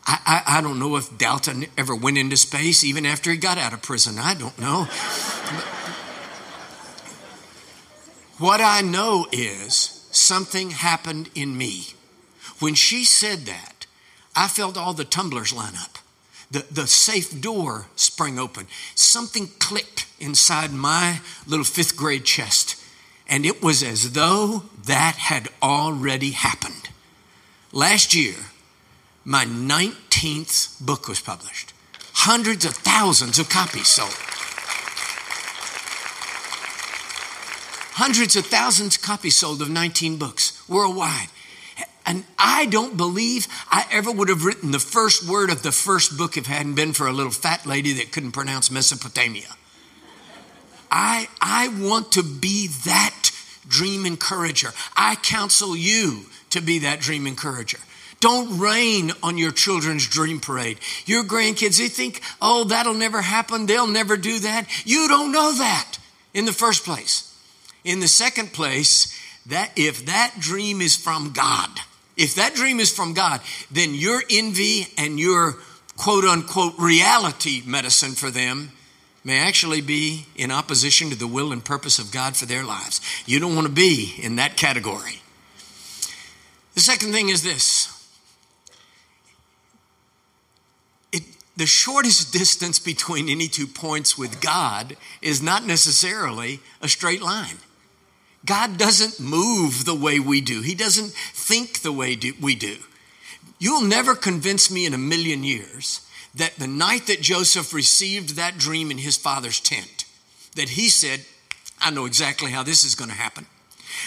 [0.06, 3.58] I, I, I don't know if Dalton ever went into space even after he got
[3.58, 4.18] out of prison.
[4.18, 4.88] I don't know.
[8.40, 11.88] What I know is something happened in me.
[12.60, 13.86] When she said that,
[14.34, 15.99] I felt all the tumblers line up.
[16.52, 18.68] The, the safe door sprang open.
[18.96, 22.76] Something clicked inside my little fifth grade chest.
[23.28, 26.90] And it was as though that had already happened.
[27.72, 28.36] Last year,
[29.24, 31.74] my 19th book was published.
[32.14, 34.16] Hundreds of thousands of copies sold.
[37.94, 41.28] Hundreds of thousands of copies sold of 19 books worldwide.
[42.10, 46.18] And I don't believe I ever would have written the first word of the first
[46.18, 49.46] book if it hadn't been for a little fat lady that couldn't pronounce Mesopotamia.
[50.90, 53.30] I, I want to be that
[53.68, 54.70] dream encourager.
[54.98, 57.78] I counsel you to be that dream encourager.
[58.20, 60.80] Don't rain on your children's dream parade.
[61.06, 63.68] Your grandkids, they think, oh, that'll never happen.
[63.68, 64.66] They'll never do that.
[64.84, 66.00] You don't know that
[66.34, 67.40] in the first place.
[67.84, 71.70] In the second place, that if that dream is from God,
[72.20, 73.40] if that dream is from God,
[73.72, 75.56] then your envy and your
[75.96, 78.74] quote unquote reality medicine for them
[79.24, 83.00] may actually be in opposition to the will and purpose of God for their lives.
[83.26, 85.22] You don't want to be in that category.
[86.74, 87.88] The second thing is this
[91.14, 91.24] it,
[91.56, 97.60] the shortest distance between any two points with God is not necessarily a straight line.
[98.46, 102.78] God doesn't move the way we do, He doesn't think the way we do.
[103.60, 106.02] You'll never convince me in a million years
[106.36, 110.06] that the night that Joseph received that dream in his father's tent,
[110.56, 111.26] that he said,
[111.82, 113.46] I know exactly how this is going to happen.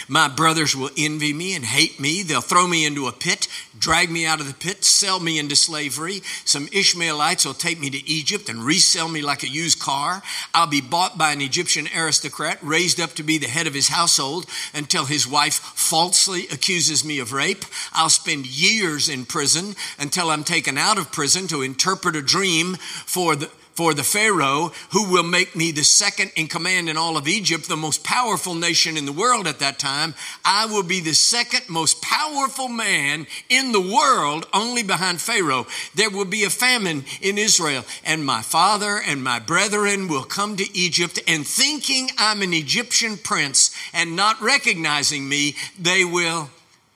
[0.07, 2.23] My brothers will envy me and hate me.
[2.23, 5.55] They'll throw me into a pit, drag me out of the pit, sell me into
[5.55, 6.21] slavery.
[6.45, 10.21] Some Ishmaelites will take me to Egypt and resell me like a used car.
[10.53, 13.89] I'll be bought by an Egyptian aristocrat, raised up to be the head of his
[13.89, 17.65] household until his wife falsely accuses me of rape.
[17.93, 22.75] I'll spend years in prison until I'm taken out of prison to interpret a dream
[23.05, 27.17] for the for the Pharaoh who will make me the second in command in all
[27.17, 30.13] of Egypt, the most powerful nation in the world at that time.
[30.45, 35.67] I will be the second most powerful man in the world, only behind Pharaoh.
[35.95, 40.55] There will be a famine in Israel, and my father and my brethren will come
[40.57, 46.49] to Egypt, and thinking I'm an Egyptian prince and not recognizing me, they will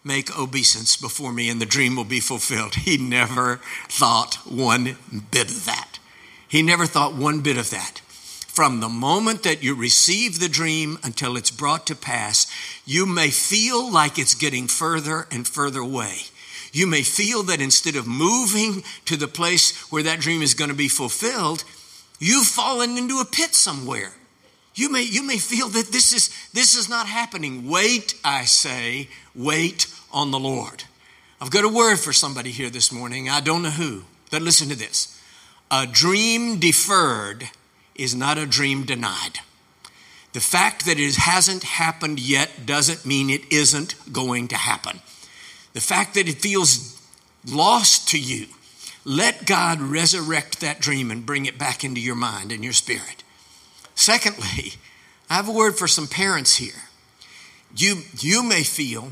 [0.04, 2.76] make obeisance before me, and the dream will be fulfilled.
[2.76, 3.60] He never
[3.90, 4.98] thought one
[5.32, 5.97] bit of that.
[6.58, 8.00] He never thought one bit of that.
[8.48, 12.48] From the moment that you receive the dream until it's brought to pass,
[12.84, 16.16] you may feel like it's getting further and further away.
[16.74, 20.72] You may feel that instead of moving to the place where that dream is going
[20.72, 21.64] to be fulfilled,
[22.18, 24.14] you've fallen into a pit somewhere.
[24.74, 27.70] You may, you may feel that this is, this is not happening.
[27.70, 30.86] Wait, I say, wait on the Lord.
[31.40, 33.30] I've got a word for somebody here this morning.
[33.30, 35.14] I don't know who, but listen to this.
[35.70, 37.50] A dream deferred
[37.94, 39.40] is not a dream denied.
[40.32, 45.02] The fact that it hasn't happened yet doesn't mean it isn't going to happen.
[45.74, 47.02] The fact that it feels
[47.46, 48.48] lost to you,
[49.04, 53.24] let God resurrect that dream and bring it back into your mind and your spirit.
[53.96, 54.74] Secondly,
[55.30, 56.84] I have a word for some parents here.
[57.76, 59.12] You, you may feel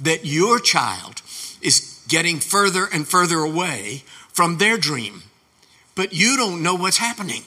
[0.00, 1.20] that your child
[1.60, 5.24] is getting further and further away from their dream
[6.00, 7.42] but you don't know what's happening.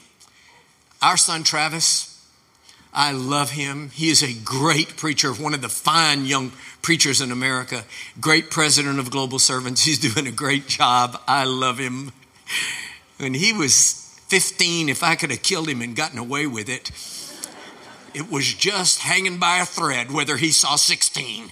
[1.02, 2.24] Our son Travis,
[2.92, 3.90] I love him.
[3.90, 7.82] He is a great preacher, one of the fine young preachers in America,
[8.20, 9.82] great president of Global Servants.
[9.82, 11.20] He's doing a great job.
[11.26, 12.12] I love him.
[13.18, 16.92] When he was 15, if I could have killed him and gotten away with it,
[18.14, 21.50] it was just hanging by a thread whether he saw 16.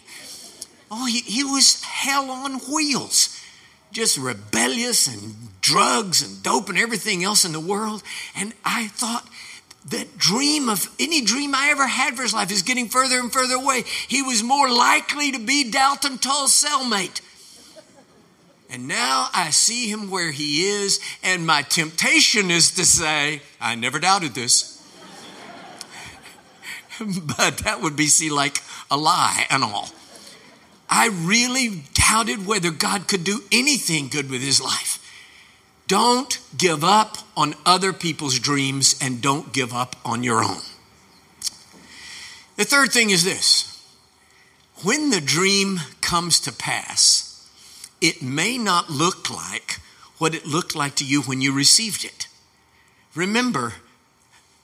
[0.88, 3.40] Oh, he, he was hell on wheels
[3.92, 8.02] just rebellious and drugs and dope and everything else in the world.
[8.36, 9.26] And I thought,
[9.86, 13.32] that dream of any dream I ever had for his life is getting further and
[13.32, 13.82] further away.
[14.06, 17.20] He was more likely to be Dalton Tull's cellmate.
[18.70, 23.74] And now I see him where he is, and my temptation is to say, I
[23.74, 24.78] never doubted this.
[27.36, 29.90] but that would be, see, like a lie and all.
[30.88, 35.01] I really doubted whether God could do anything good with his life.
[35.92, 40.62] Don't give up on other people's dreams and don't give up on your own.
[42.56, 43.78] The third thing is this
[44.82, 47.46] when the dream comes to pass,
[48.00, 49.80] it may not look like
[50.16, 52.26] what it looked like to you when you received it.
[53.14, 53.74] Remember,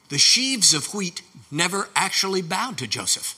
[0.09, 3.35] the sheaves of wheat never actually bowed to Joseph.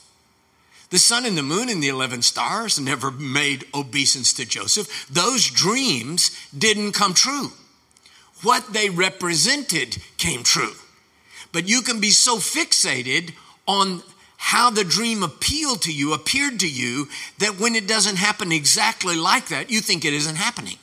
[0.90, 5.08] The sun and the moon and the 11 stars never made obeisance to Joseph.
[5.10, 7.50] Those dreams didn't come true.
[8.42, 10.74] What they represented came true.
[11.52, 13.32] But you can be so fixated
[13.66, 14.02] on
[14.36, 19.16] how the dream appealed to you, appeared to you, that when it doesn't happen exactly
[19.16, 20.78] like that, you think it isn't happening.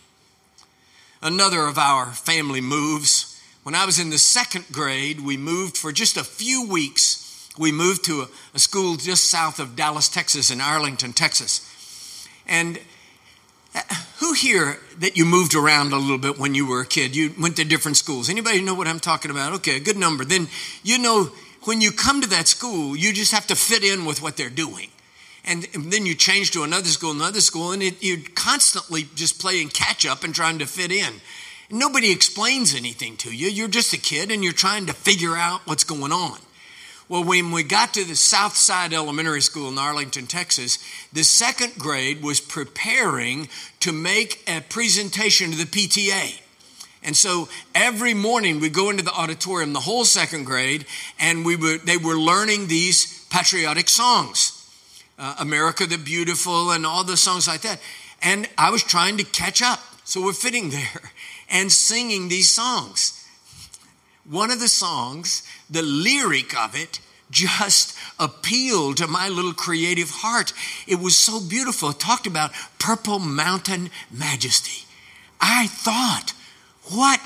[1.22, 5.92] Another of our family moves, when I was in the second grade, we moved for
[5.92, 10.52] just a few weeks we moved to a, a school just south of Dallas, Texas,
[10.52, 12.28] in Arlington, Texas.
[12.48, 12.80] And
[14.20, 17.16] who here that you moved around a little bit when you were a kid?
[17.16, 18.30] You went to different schools.
[18.30, 19.54] Anybody know what I'm talking about?
[19.54, 20.26] Okay, a good number.
[20.26, 20.48] Then
[20.84, 21.32] you know
[21.64, 24.50] when you come to that school, you just have to fit in with what they're
[24.50, 24.90] doing.
[25.44, 29.70] And, then you change to another school, another school, and it, you're constantly just playing
[29.70, 31.22] catch up and trying to fit in.
[31.70, 33.48] Nobody explains anything to you.
[33.48, 36.38] You're just a kid and you're trying to figure out what's going on.
[37.10, 40.78] Well, when we got to the Southside Elementary School in Arlington, Texas,
[41.14, 43.48] the second grade was preparing
[43.80, 46.42] to make a presentation to the PTA.
[47.04, 50.86] And so every morning we go into the auditorium, the whole second grade,
[51.18, 54.58] and we were, they were learning these patriotic songs
[55.20, 57.80] uh, America the Beautiful, and all the songs like that.
[58.22, 59.80] And I was trying to catch up.
[60.04, 61.12] So we're fitting there
[61.50, 63.17] and singing these songs.
[64.30, 67.00] One of the songs the lyric of it
[67.30, 70.54] just appealed to my little creative heart.
[70.88, 71.90] It was so beautiful.
[71.90, 74.86] It talked about purple mountain majesty.
[75.40, 76.34] I thought,
[76.86, 77.20] what,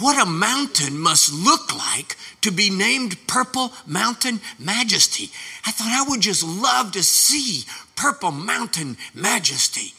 [0.00, 5.30] what a mountain must look like to be named Purple Mountain Majesty.
[5.64, 9.92] I thought I would just love to see Purple Mountain Majesty.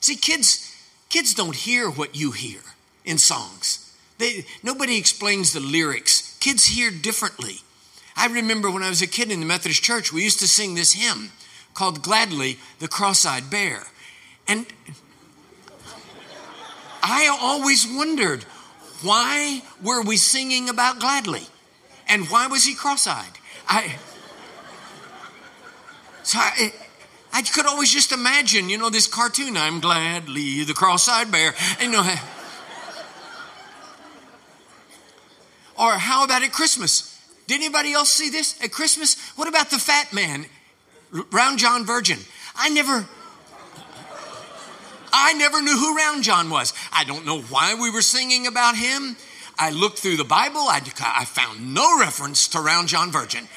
[0.00, 0.76] See, kids,
[1.08, 2.60] kids don't hear what you hear
[3.04, 3.81] in songs.
[4.22, 6.36] They, nobody explains the lyrics.
[6.38, 7.56] Kids hear differently.
[8.16, 10.76] I remember when I was a kid in the Methodist church, we used to sing
[10.76, 11.32] this hymn
[11.74, 13.82] called Gladly, the Cross Eyed Bear.
[14.46, 14.66] And
[17.02, 18.44] I always wondered
[19.02, 21.48] why were we singing about Gladly?
[22.08, 23.32] And why was he cross eyed?
[23.66, 23.96] I,
[26.22, 26.72] so I,
[27.32, 31.54] I could always just imagine, you know, this cartoon, I'm gladly the cross eyed bear.
[31.80, 32.14] And, You know,
[35.82, 37.20] or how about at Christmas?
[37.48, 39.16] Did anybody else see this at Christmas?
[39.34, 40.46] What about the fat man,
[41.32, 42.18] Round John Virgin?
[42.54, 43.06] I never,
[45.12, 46.72] I never knew who Round John was.
[46.92, 49.16] I don't know why we were singing about him.
[49.58, 53.48] I looked through the Bible, I, I found no reference to Round John Virgin.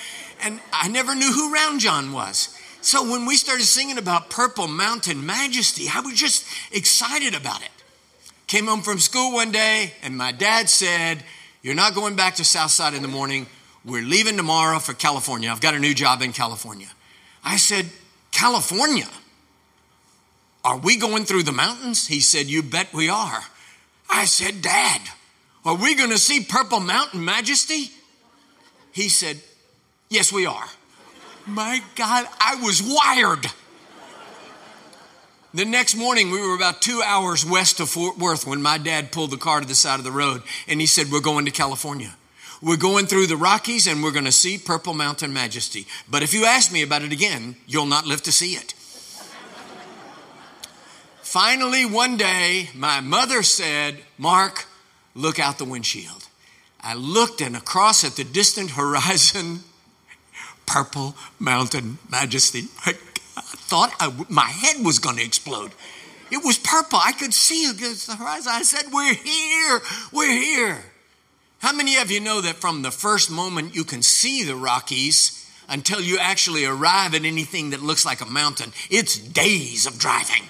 [0.41, 2.59] And I never knew who Round John was.
[2.82, 7.69] So when we started singing about Purple Mountain Majesty, I was just excited about it.
[8.47, 11.23] Came home from school one day, and my dad said,
[11.66, 13.47] You're not going back to Southside in the morning.
[13.84, 15.49] We're leaving tomorrow for California.
[15.49, 16.89] I've got a new job in California.
[17.43, 17.88] I said,
[18.30, 19.07] California?
[20.63, 22.05] Are we going through the mountains?
[22.05, 23.45] He said, You bet we are.
[24.07, 25.01] I said, Dad,
[25.66, 27.89] are we going to see Purple Mountain Majesty?
[28.91, 29.41] He said,
[30.07, 30.68] Yes, we are.
[31.47, 33.47] My God, I was wired.
[35.56, 39.14] The next morning, we were about two hours west of Fort Worth when my dad
[39.14, 41.51] pulled the car to the side of the road and he said, We're going to
[41.51, 42.14] California.
[42.62, 45.88] We're going through the Rockies and we're going to see Purple Mountain Majesty.
[46.12, 48.74] But if you ask me about it again, you'll not live to see it.
[51.22, 54.66] Finally, one day, my mother said, Mark,
[55.14, 56.28] look out the windshield.
[56.82, 59.62] I looked and across at the distant horizon,
[60.66, 62.64] purple mountain majesty.
[63.68, 65.72] Thought I, my head was going to explode.
[66.32, 66.99] It was purple.
[67.01, 68.51] I could see against the horizon.
[68.53, 69.82] I said, We're here.
[70.11, 70.84] We're here.
[71.59, 75.49] How many of you know that from the first moment you can see the Rockies
[75.68, 78.72] until you actually arrive at anything that looks like a mountain?
[78.89, 80.43] It's days of driving.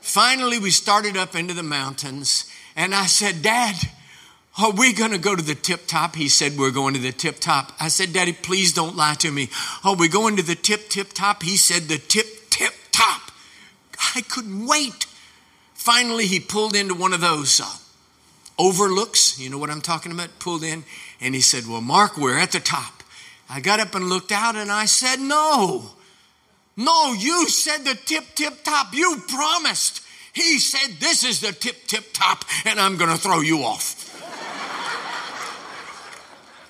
[0.00, 3.76] Finally, we started up into the mountains, and I said, Dad,
[4.58, 6.16] are we going to go to the tip top?
[6.16, 7.72] He said, We're going to the tip top.
[7.78, 9.50] I said, Daddy, please don't lie to me.
[9.84, 11.42] Are we going to the tip, tip top?
[11.42, 13.30] He said, The tip, tip top.
[14.14, 15.06] I couldn't wait.
[15.74, 17.70] Finally, he pulled into one of those uh,
[18.58, 19.38] overlooks.
[19.38, 20.38] You know what I'm talking about?
[20.38, 20.84] Pulled in,
[21.20, 23.02] and he said, Well, Mark, we're at the top.
[23.48, 25.90] I got up and looked out, and I said, No.
[26.78, 28.94] No, you said the tip, tip top.
[28.94, 30.02] You promised.
[30.32, 34.05] He said, This is the tip, tip top, and I'm going to throw you off.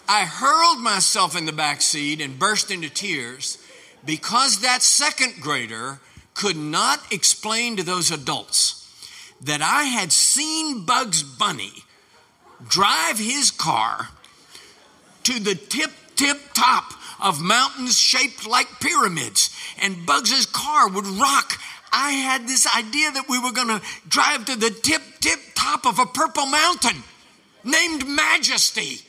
[0.09, 3.59] I hurled myself in the back seat and burst into tears
[4.04, 6.00] because that second grader
[6.34, 8.82] could not explain to those adults
[9.40, 11.72] that I had seen Bugs Bunny
[12.68, 14.09] drive his car
[15.24, 19.50] to the tip, tip top of mountains shaped like pyramids,
[19.82, 21.59] and Bugs's car would rock.
[21.92, 25.86] I had this idea that we were going to drive to the tip, tip top
[25.86, 27.02] of a purple mountain
[27.64, 29.05] named Majesty.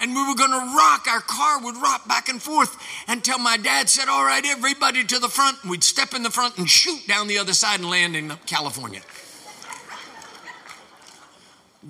[0.00, 2.76] And we were going to rock, our car would rock back and forth
[3.08, 5.58] until my dad said, All right, everybody to the front.
[5.62, 8.30] And we'd step in the front and shoot down the other side and land in
[8.46, 9.00] California.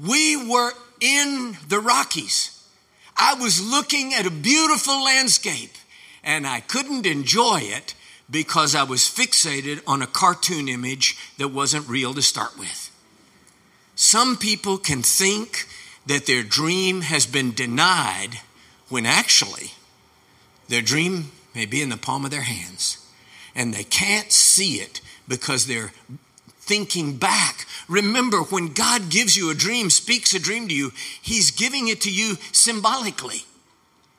[0.04, 2.50] we were in the Rockies.
[3.16, 5.72] I was looking at a beautiful landscape
[6.22, 7.94] and I couldn't enjoy it
[8.30, 12.90] because I was fixated on a cartoon image that wasn't real to start with.
[13.94, 15.68] Some people can think
[16.06, 18.40] that their dream has been denied
[18.88, 19.72] when actually
[20.68, 23.04] their dream may be in the palm of their hands
[23.54, 25.92] and they can't see it because they're
[26.60, 27.66] thinking back.
[27.88, 32.00] Remember, when God gives you a dream, speaks a dream to you, He's giving it
[32.02, 33.44] to you symbolically.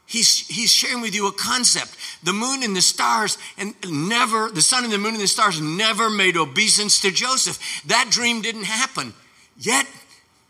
[0.08, 1.98] He's, he's sharing with you a concept.
[2.24, 5.60] The moon and the stars, and never, the sun and the moon and the stars
[5.60, 7.82] never made obeisance to Joseph.
[7.88, 9.14] That dream didn't happen.
[9.58, 9.88] Yet,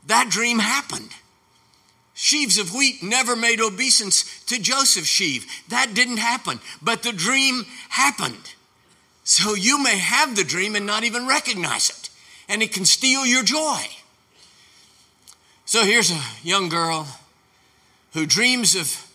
[0.07, 1.09] that dream happened.
[2.15, 5.67] Sheaves of wheat never made obeisance to Joseph's sheaf.
[5.67, 6.61] That didn't happen.
[6.81, 8.53] But the dream happened.
[9.25, 12.09] So you may have the dream and not even recognize it,
[12.47, 13.81] and it can steal your joy.
[15.65, 17.07] So here's a young girl
[18.13, 19.05] who dreams of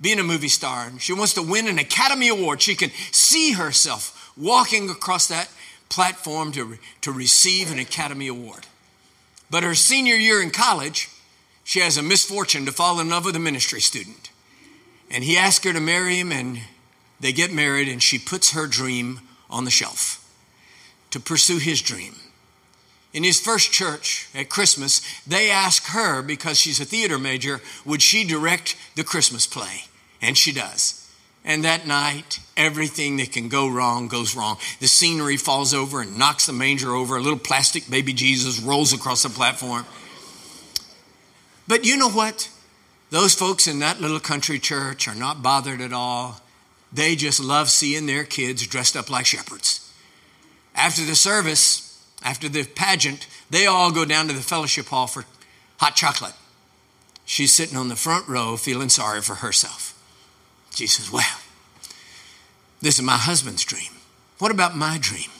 [0.00, 2.60] being a movie star, and she wants to win an Academy Award.
[2.60, 5.48] She can see herself walking across that
[5.88, 8.66] platform to, to receive an Academy Award.
[9.48, 11.08] But her senior year in college,
[11.72, 14.28] she has a misfortune to fall in love with a ministry student.
[15.10, 16.60] And he asks her to marry him, and
[17.18, 20.22] they get married, and she puts her dream on the shelf
[21.12, 22.16] to pursue his dream.
[23.14, 28.02] In his first church at Christmas, they ask her, because she's a theater major, would
[28.02, 29.84] she direct the Christmas play?
[30.20, 31.10] And she does.
[31.42, 34.58] And that night, everything that can go wrong goes wrong.
[34.80, 37.16] The scenery falls over and knocks the manger over.
[37.16, 39.86] A little plastic baby Jesus rolls across the platform.
[41.66, 42.50] But you know what?
[43.10, 46.40] Those folks in that little country church are not bothered at all.
[46.92, 49.92] They just love seeing their kids dressed up like shepherds.
[50.74, 55.24] After the service, after the pageant, they all go down to the fellowship hall for
[55.78, 56.34] hot chocolate.
[57.24, 59.98] She's sitting on the front row feeling sorry for herself.
[60.74, 61.38] She says, Well,
[62.80, 63.92] this is my husband's dream.
[64.38, 65.30] What about my dream?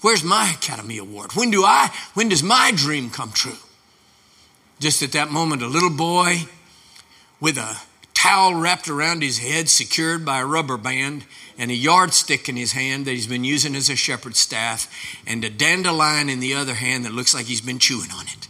[0.00, 1.32] Where's my Academy Award?
[1.34, 3.58] When do I, when does my dream come true?
[4.82, 6.38] Just at that moment, a little boy
[7.38, 7.76] with a
[8.14, 11.24] towel wrapped around his head, secured by a rubber band,
[11.56, 14.92] and a yardstick in his hand that he's been using as a shepherd's staff,
[15.24, 18.48] and a dandelion in the other hand that looks like he's been chewing on it.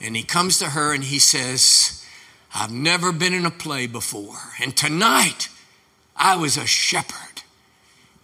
[0.00, 2.04] And he comes to her and he says,
[2.52, 4.38] I've never been in a play before.
[4.60, 5.50] And tonight,
[6.16, 7.42] I was a shepherd.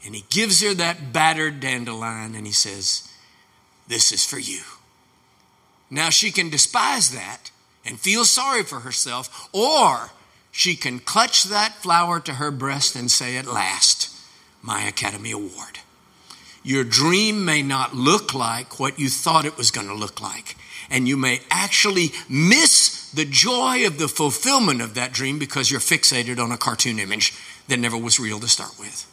[0.04, 3.08] And he gives her that battered dandelion and he says,
[3.86, 4.62] This is for you.
[5.90, 7.50] Now she can despise that
[7.84, 10.10] and feel sorry for herself, or
[10.50, 14.10] she can clutch that flower to her breast and say, At last,
[14.62, 15.80] my Academy Award.
[16.62, 20.56] Your dream may not look like what you thought it was going to look like,
[20.88, 25.80] and you may actually miss the joy of the fulfillment of that dream because you're
[25.80, 27.34] fixated on a cartoon image
[27.68, 29.10] that never was real to start with.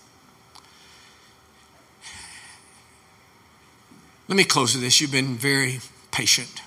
[4.30, 5.01] Let me close with this.
[5.01, 5.82] You've been very
[6.12, 6.62] patient.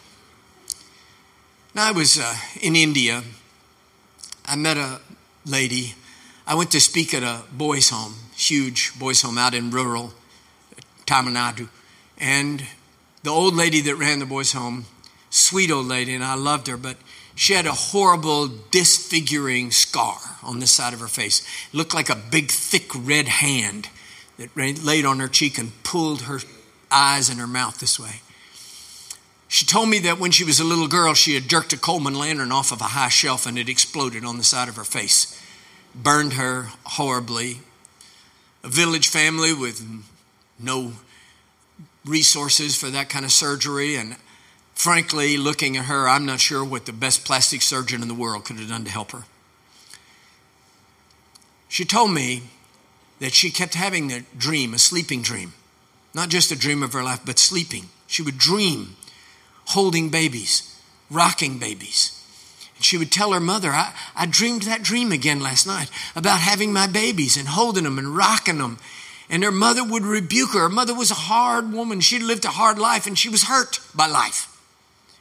[1.75, 3.23] Now, I was uh, in India.
[4.47, 5.01] I met a
[5.45, 5.95] lady.
[6.47, 10.13] I went to speak at a boys' home, huge boys' home out in rural
[11.07, 11.69] Tamil Nadu.
[12.19, 12.65] And
[13.23, 14.87] the old lady that ran the boys' home,
[15.31, 16.97] sweet old lady, and I loved her, but
[17.35, 21.41] she had a horrible disfiguring scar on this side of her face.
[21.41, 23.89] It looked like a big, thick red hand
[24.39, 26.41] that laid on her cheek and pulled her
[26.91, 28.21] eyes and her mouth this way.
[29.55, 32.15] She told me that when she was a little girl, she had jerked a Coleman
[32.15, 35.41] lantern off of a high shelf and it exploded on the side of her face,
[35.95, 37.61] burned her horribly.
[38.65, 39.87] A village family with
[40.59, 40.95] no
[42.05, 44.17] resources for that kind of surgery, and
[44.75, 48.47] frankly, looking at her, I'm not sure what the best plastic surgeon in the world
[48.47, 49.23] could have done to help her.
[51.69, 52.43] She told me
[53.21, 55.53] that she kept having a dream, a sleeping dream,
[56.13, 57.85] not just a dream of her life, but sleeping.
[58.09, 58.97] She would dream
[59.67, 60.79] holding babies,
[61.11, 62.21] rocking babies.
[62.77, 66.41] And she would tell her mother, I, I dreamed that dream again last night about
[66.41, 68.79] having my babies and holding them and rocking them.
[69.31, 70.61] And her mother would rebuke her.
[70.61, 72.01] Her mother was a hard woman.
[72.01, 74.51] She'd lived a hard life and she was hurt by life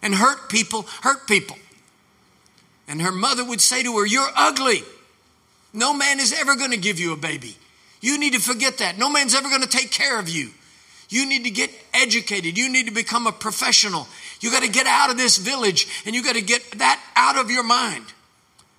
[0.03, 1.57] and hurt people hurt people.
[2.87, 4.83] And her mother would say to her, You're ugly.
[5.73, 7.55] No man is ever going to give you a baby.
[8.01, 8.97] You need to forget that.
[8.99, 10.51] No man's ever going to take care of you.
[11.09, 12.57] You need to get educated.
[12.57, 14.07] You need to become a professional.
[14.43, 17.37] You got to get out of this village and you got to get that out
[17.37, 18.03] of your mind.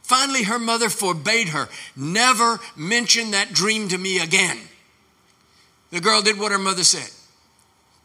[0.03, 4.59] Finally, her mother forbade her, never mention that dream to me again.
[5.91, 7.09] The girl did what her mother said.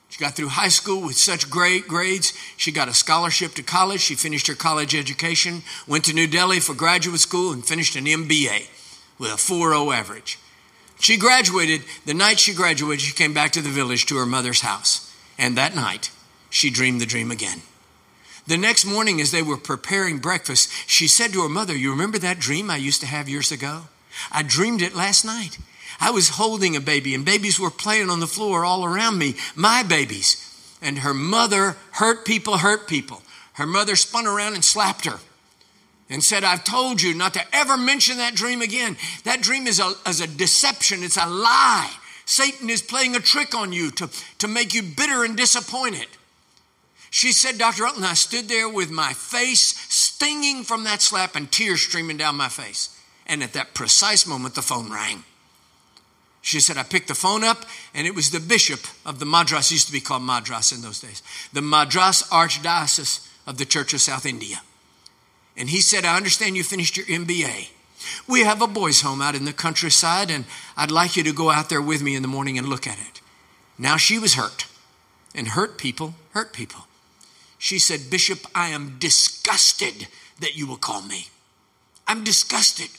[0.08, 2.32] She got through high school with such great grades.
[2.56, 4.00] She got a scholarship to college.
[4.00, 8.06] She finished her college education, went to New Delhi for graduate school, and finished an
[8.06, 8.70] MBA
[9.20, 10.40] with a 4.0 average.
[11.02, 11.82] She graduated.
[12.06, 15.14] The night she graduated, she came back to the village to her mother's house.
[15.38, 16.10] And that night,
[16.50, 17.62] she dreamed the dream again.
[18.48, 22.18] The next morning, as they were preparing breakfast, she said to her mother, You remember
[22.18, 23.84] that dream I used to have years ago?
[24.32, 25.60] I dreamed it last night.
[26.00, 29.36] I was holding a baby, and babies were playing on the floor all around me,
[29.56, 30.46] my babies.
[30.82, 33.22] And her mother hurt people, hurt people.
[33.54, 35.20] Her mother spun around and slapped her
[36.10, 38.98] and said, I've told you not to ever mention that dream again.
[39.26, 41.94] That dream is a, is a deception, it's a lie.
[42.26, 46.08] Satan is playing a trick on you to, to make you bitter and disappointed.
[47.12, 47.84] She said, Dr.
[47.84, 52.36] Rutland, I stood there with my face stinging from that slap and tears streaming down
[52.36, 52.96] my face.
[53.26, 55.24] And at that precise moment, the phone rang.
[56.42, 59.72] She said, I picked the phone up, and it was the bishop of the Madras,
[59.72, 64.02] used to be called Madras in those days, the Madras Archdiocese of the Church of
[64.02, 64.62] South India.
[65.58, 67.70] And he said, I understand you finished your MBA.
[68.28, 70.46] We have a boys' home out in the countryside, and
[70.78, 72.98] I'd like you to go out there with me in the morning and look at
[72.98, 73.20] it.
[73.78, 74.66] Now she was hurt,
[75.36, 76.86] and hurt people hurt people.
[77.60, 80.08] She said, Bishop, I am disgusted
[80.40, 81.28] that you will call me.
[82.08, 82.90] I'm disgusted.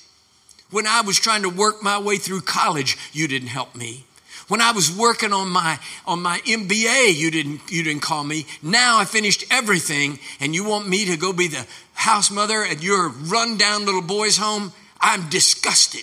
[0.70, 4.04] When I was trying to work my way through college, you didn't help me.
[4.48, 8.46] When I was working on my on my MBA, you didn't you didn't call me.
[8.62, 12.82] Now I finished everything and you want me to go be the house mother at
[12.82, 14.72] your rundown little boy's home?
[15.00, 16.02] I'm disgusted.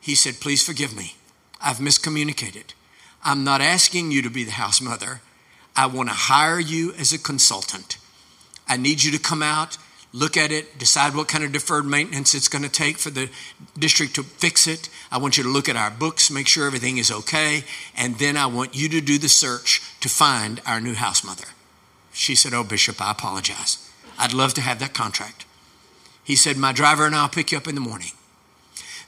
[0.00, 1.16] He said, "Please forgive me.
[1.60, 2.74] I've miscommunicated.
[3.24, 5.20] I'm not asking you to be the house mother.
[5.76, 7.98] I want to hire you as a consultant.
[8.68, 9.78] I need you to come out
[10.16, 13.28] look at it, decide what kind of deferred maintenance it's going to take for the
[13.78, 14.88] district to fix it.
[15.12, 17.64] I want you to look at our books, make sure everything is okay,
[17.94, 21.48] and then I want you to do the search to find our new house mother.
[22.14, 23.78] She said, Oh, Bishop, I apologize.
[24.18, 25.44] I'd love to have that contract.
[26.24, 28.12] He said, My driver and I'll pick you up in the morning.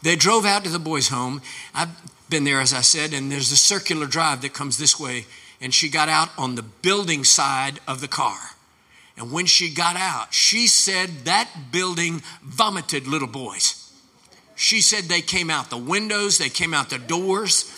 [0.03, 1.41] They drove out to the boys' home.
[1.75, 1.89] I've
[2.29, 5.25] been there, as I said, and there's a circular drive that comes this way,
[5.61, 8.39] and she got out on the building side of the car.
[9.17, 13.93] And when she got out, she said that building vomited little boys.
[14.55, 17.75] She said they came out the windows, they came out the doors.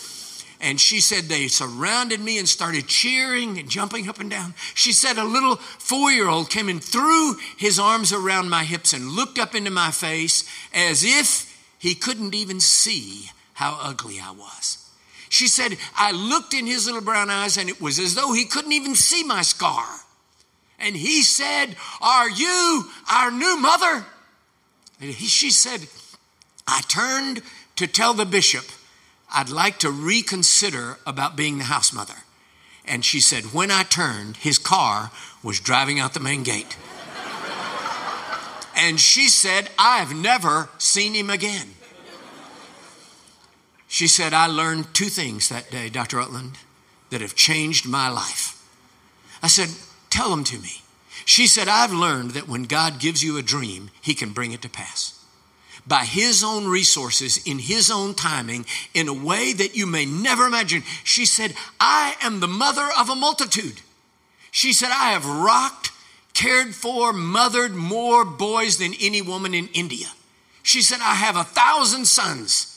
[0.63, 4.53] And she said they surrounded me and started cheering and jumping up and down.
[4.75, 8.93] She said a little four year old came and threw his arms around my hips
[8.93, 11.47] and looked up into my face as if
[11.79, 14.80] he couldn't even see how ugly I was.
[15.31, 18.43] She said, I looked in his little brown eyes and it was as though he
[18.43, 19.85] couldn't even see my scar.
[20.77, 24.05] And he said, Are you our new mother?
[24.99, 25.87] And he, she said,
[26.67, 27.43] I turned
[27.77, 28.65] to tell the bishop
[29.33, 32.25] I'd like to reconsider about being the house mother.
[32.83, 35.11] And she said, When I turned, his car
[35.41, 36.75] was driving out the main gate.
[38.75, 41.69] and she said, I've never seen him again.
[43.91, 46.15] She said, I learned two things that day, Dr.
[46.15, 46.53] Rutland,
[47.09, 48.57] that have changed my life.
[49.43, 49.67] I said,
[50.09, 50.81] Tell them to me.
[51.25, 54.61] She said, I've learned that when God gives you a dream, He can bring it
[54.61, 55.21] to pass
[55.85, 60.45] by His own resources, in His own timing, in a way that you may never
[60.45, 60.83] imagine.
[61.03, 63.81] She said, I am the mother of a multitude.
[64.51, 65.91] She said, I have rocked,
[66.33, 70.07] cared for, mothered more boys than any woman in India.
[70.63, 72.70] She said, I have a thousand sons.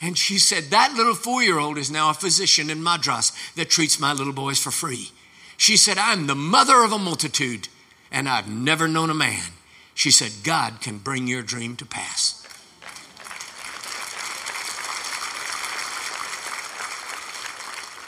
[0.00, 3.70] And she said, That little four year old is now a physician in Madras that
[3.70, 5.10] treats my little boys for free.
[5.56, 7.68] She said, I'm the mother of a multitude,
[8.12, 9.52] and I've never known a man.
[9.94, 12.42] She said, God can bring your dream to pass.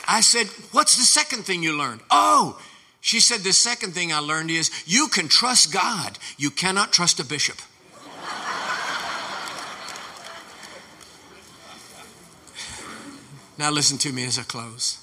[0.07, 2.01] I said, What's the second thing you learned?
[2.11, 2.61] Oh,
[3.01, 7.20] she said, The second thing I learned is you can trust God, you cannot trust
[7.20, 7.59] a bishop.
[13.59, 14.98] Now, listen to me as I close.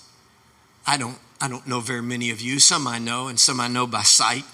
[0.88, 2.60] I don't I don't know very many of you.
[2.60, 4.46] Some I know, and some I know by sight,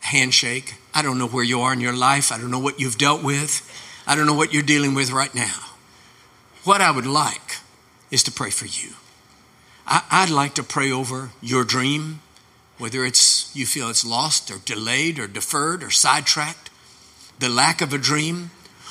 [0.00, 0.76] handshake.
[0.94, 2.32] I don't know where you are in your life.
[2.32, 3.62] I don't know what you've dealt with.
[4.06, 5.54] I don't know what you're dealing with right now.
[6.64, 7.58] What I would like
[8.10, 8.94] is to pray for you.
[9.86, 12.20] I, would like to pray over your dream,
[12.78, 16.70] whether it's you feel it's lost or delayed or deferred or sidetracked,
[17.38, 18.50] the lack of a dream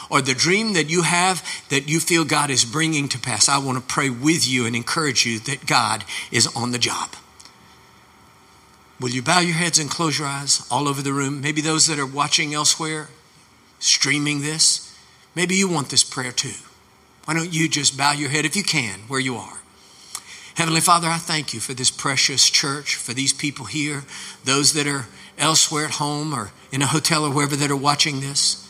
[0.10, 3.58] or the dream that you have that you feel God is bringing to pass, I
[3.58, 7.16] want to pray with you and encourage you that God is on the job.
[8.99, 11.41] Will you bow your heads and close your eyes all over the room?
[11.41, 13.10] Maybe those that are watching elsewhere,
[13.80, 14.95] streaming this,
[15.36, 16.55] maybe you want this prayer too.
[17.26, 19.60] Why don't you just bow your head if you can where you are?
[20.55, 24.05] Heavenly Father, I thank you for this precious church, for these people here,
[24.43, 25.05] those that are
[25.38, 28.66] elsewhere at home or in a hotel or wherever that are watching this.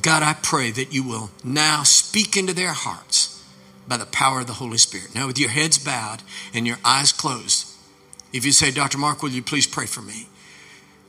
[0.00, 3.44] God, I pray that you will now speak into their hearts
[3.86, 5.14] by the power of the Holy Spirit.
[5.14, 6.22] Now, with your heads bowed
[6.54, 7.66] and your eyes closed,
[8.32, 8.96] if you say, Dr.
[8.96, 10.28] Mark, will you please pray for me?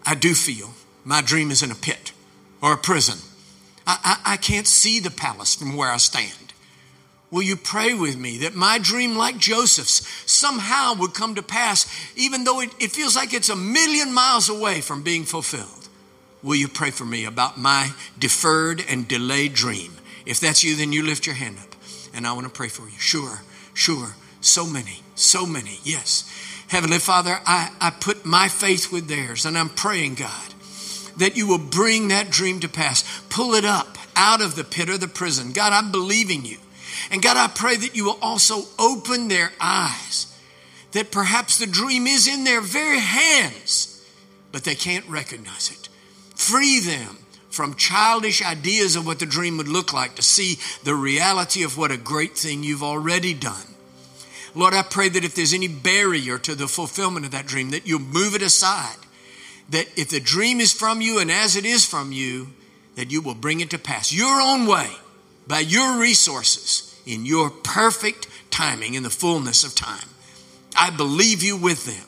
[0.05, 0.71] I do feel
[1.05, 2.11] my dream is in a pit
[2.61, 3.19] or a prison.
[3.87, 6.53] I, I, I can't see the palace from where I stand.
[7.31, 11.89] Will you pray with me that my dream, like Joseph's, somehow would come to pass,
[12.15, 15.82] even though it, it feels like it's a million miles away from being fulfilled?
[16.43, 19.93] Will you pray for me about my deferred and delayed dream?
[20.25, 21.73] If that's you, then you lift your hand up
[22.13, 22.97] and I want to pray for you.
[22.99, 23.41] Sure,
[23.73, 24.15] sure.
[24.41, 25.79] So many, so many.
[25.83, 26.29] Yes.
[26.67, 30.53] Heavenly Father, I, I put my faith with theirs and I'm praying, God,
[31.17, 33.03] that you will bring that dream to pass.
[33.29, 35.53] Pull it up out of the pit or the prison.
[35.53, 36.57] God, I'm believing you.
[37.09, 40.37] And God, I pray that you will also open their eyes,
[40.91, 44.05] that perhaps the dream is in their very hands,
[44.51, 45.82] but they can't recognize it.
[46.49, 47.17] Free them
[47.49, 51.77] from childish ideas of what the dream would look like to see the reality of
[51.77, 53.67] what a great thing you've already done.
[54.55, 57.87] Lord, I pray that if there's any barrier to the fulfillment of that dream, that
[57.87, 58.97] you'll move it aside.
[59.69, 62.47] that if the dream is from you and as it is from you,
[62.95, 64.89] that you will bring it to pass your own way,
[65.47, 70.07] by your resources, in your perfect timing, in the fullness of time.
[70.75, 72.05] I believe you with them.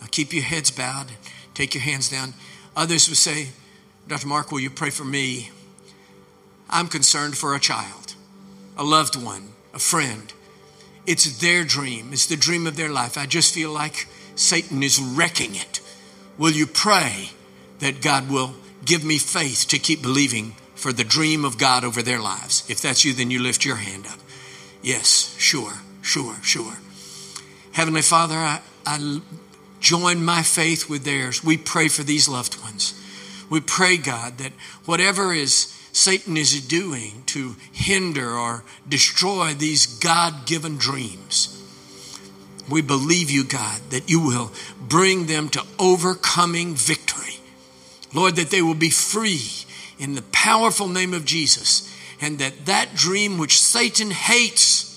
[0.00, 1.08] Now keep your heads bowed,
[1.54, 2.34] take your hands down.
[2.76, 3.48] Others would say,
[4.08, 4.26] Dr.
[4.26, 5.50] Mark, will you pray for me?
[6.70, 8.14] I'm concerned for a child,
[8.76, 10.32] a loved one, a friend.
[11.06, 13.18] It's their dream, it's the dream of their life.
[13.18, 15.80] I just feel like Satan is wrecking it.
[16.38, 17.30] Will you pray
[17.80, 18.54] that God will
[18.84, 22.64] give me faith to keep believing for the dream of God over their lives?
[22.68, 24.18] If that's you, then you lift your hand up.
[24.82, 26.78] Yes, sure, sure, sure.
[27.72, 29.20] Heavenly Father, I, I
[29.82, 31.44] join my faith with theirs.
[31.44, 32.98] We pray for these loved ones.
[33.50, 34.52] We pray, God, that
[34.86, 41.58] whatever is Satan is doing to hinder or destroy these God given dreams,
[42.70, 47.40] we believe you, God, that you will bring them to overcoming victory.
[48.14, 49.50] Lord, that they will be free
[49.98, 54.88] in the powerful name of Jesus, and that that dream which Satan hates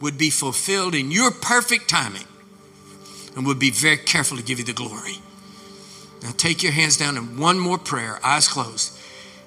[0.00, 2.26] would be fulfilled in your perfect timing
[3.36, 5.18] and would be very careful to give you the glory.
[6.22, 8.98] Now take your hands down and one more prayer, eyes closed.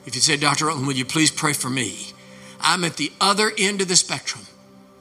[0.05, 0.67] If you say, Dr.
[0.67, 2.13] Rutland, will you please pray for me?
[2.61, 4.45] I'm at the other end of the spectrum.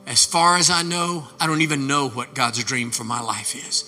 [0.07, 3.55] As far as I know, I don't even know what God's dream for my life
[3.55, 3.85] is.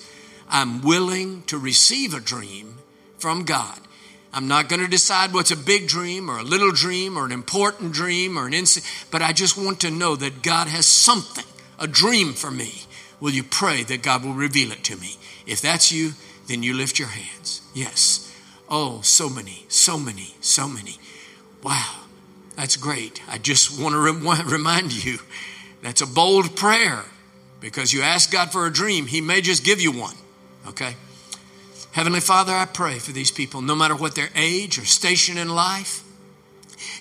[0.49, 2.77] I'm willing to receive a dream
[3.17, 3.79] from God.
[4.33, 7.31] I'm not going to decide what's a big dream or a little dream or an
[7.31, 11.45] important dream or an instant, but I just want to know that God has something,
[11.79, 12.83] a dream for me.
[13.21, 15.15] Will you pray that God will reveal it to me?
[15.45, 16.13] If that's you,
[16.47, 17.61] then you lift your hands.
[17.73, 18.35] Yes.
[18.67, 20.97] Oh, so many, so many, so many.
[21.63, 22.05] Wow,
[22.57, 23.21] that's great.
[23.29, 25.19] I just want to remind you
[25.81, 27.05] that's a bold prayer
[27.59, 30.15] because you ask God for a dream, He may just give you one.
[30.67, 30.95] Okay?
[31.91, 35.49] Heavenly Father, I pray for these people, no matter what their age or station in
[35.49, 36.03] life.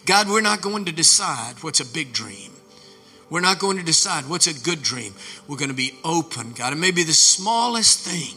[0.05, 2.50] God, we're not going to decide what's a big dream.
[3.31, 5.15] We're not going to decide what's a good dream.
[5.47, 6.73] We're going to be open, God.
[6.73, 8.35] It may be the smallest thing.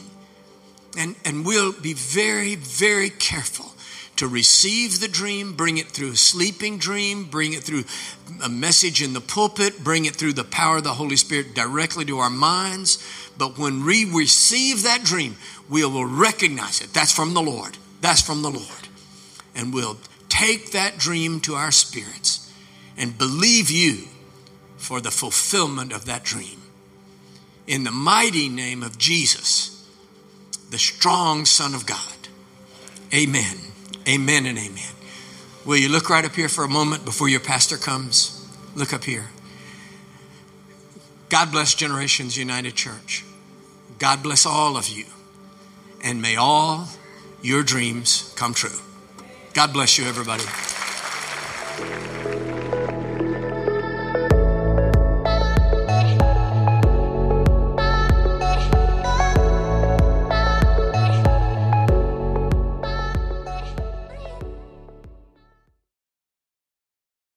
[0.96, 3.72] And, and we'll be very, very careful
[4.16, 7.84] to receive the dream, bring it through a sleeping dream, bring it through
[8.42, 12.04] a message in the pulpit, bring it through the power of the Holy Spirit directly
[12.04, 13.02] to our minds.
[13.36, 15.36] But when we receive that dream,
[15.68, 16.94] we will recognize it.
[16.94, 17.76] That's from the Lord.
[18.00, 18.88] That's from the Lord.
[19.56, 22.52] And we'll take that dream to our spirits
[22.96, 24.04] and believe you
[24.84, 26.60] for the fulfillment of that dream.
[27.66, 29.88] In the mighty name of Jesus,
[30.70, 31.98] the strong Son of God.
[33.12, 33.56] Amen.
[34.06, 34.92] Amen and amen.
[35.64, 38.46] Will you look right up here for a moment before your pastor comes?
[38.74, 39.30] Look up here.
[41.30, 43.24] God bless Generations United Church.
[43.98, 45.06] God bless all of you.
[46.02, 46.88] And may all
[47.40, 48.78] your dreams come true.
[49.54, 50.44] God bless you, everybody.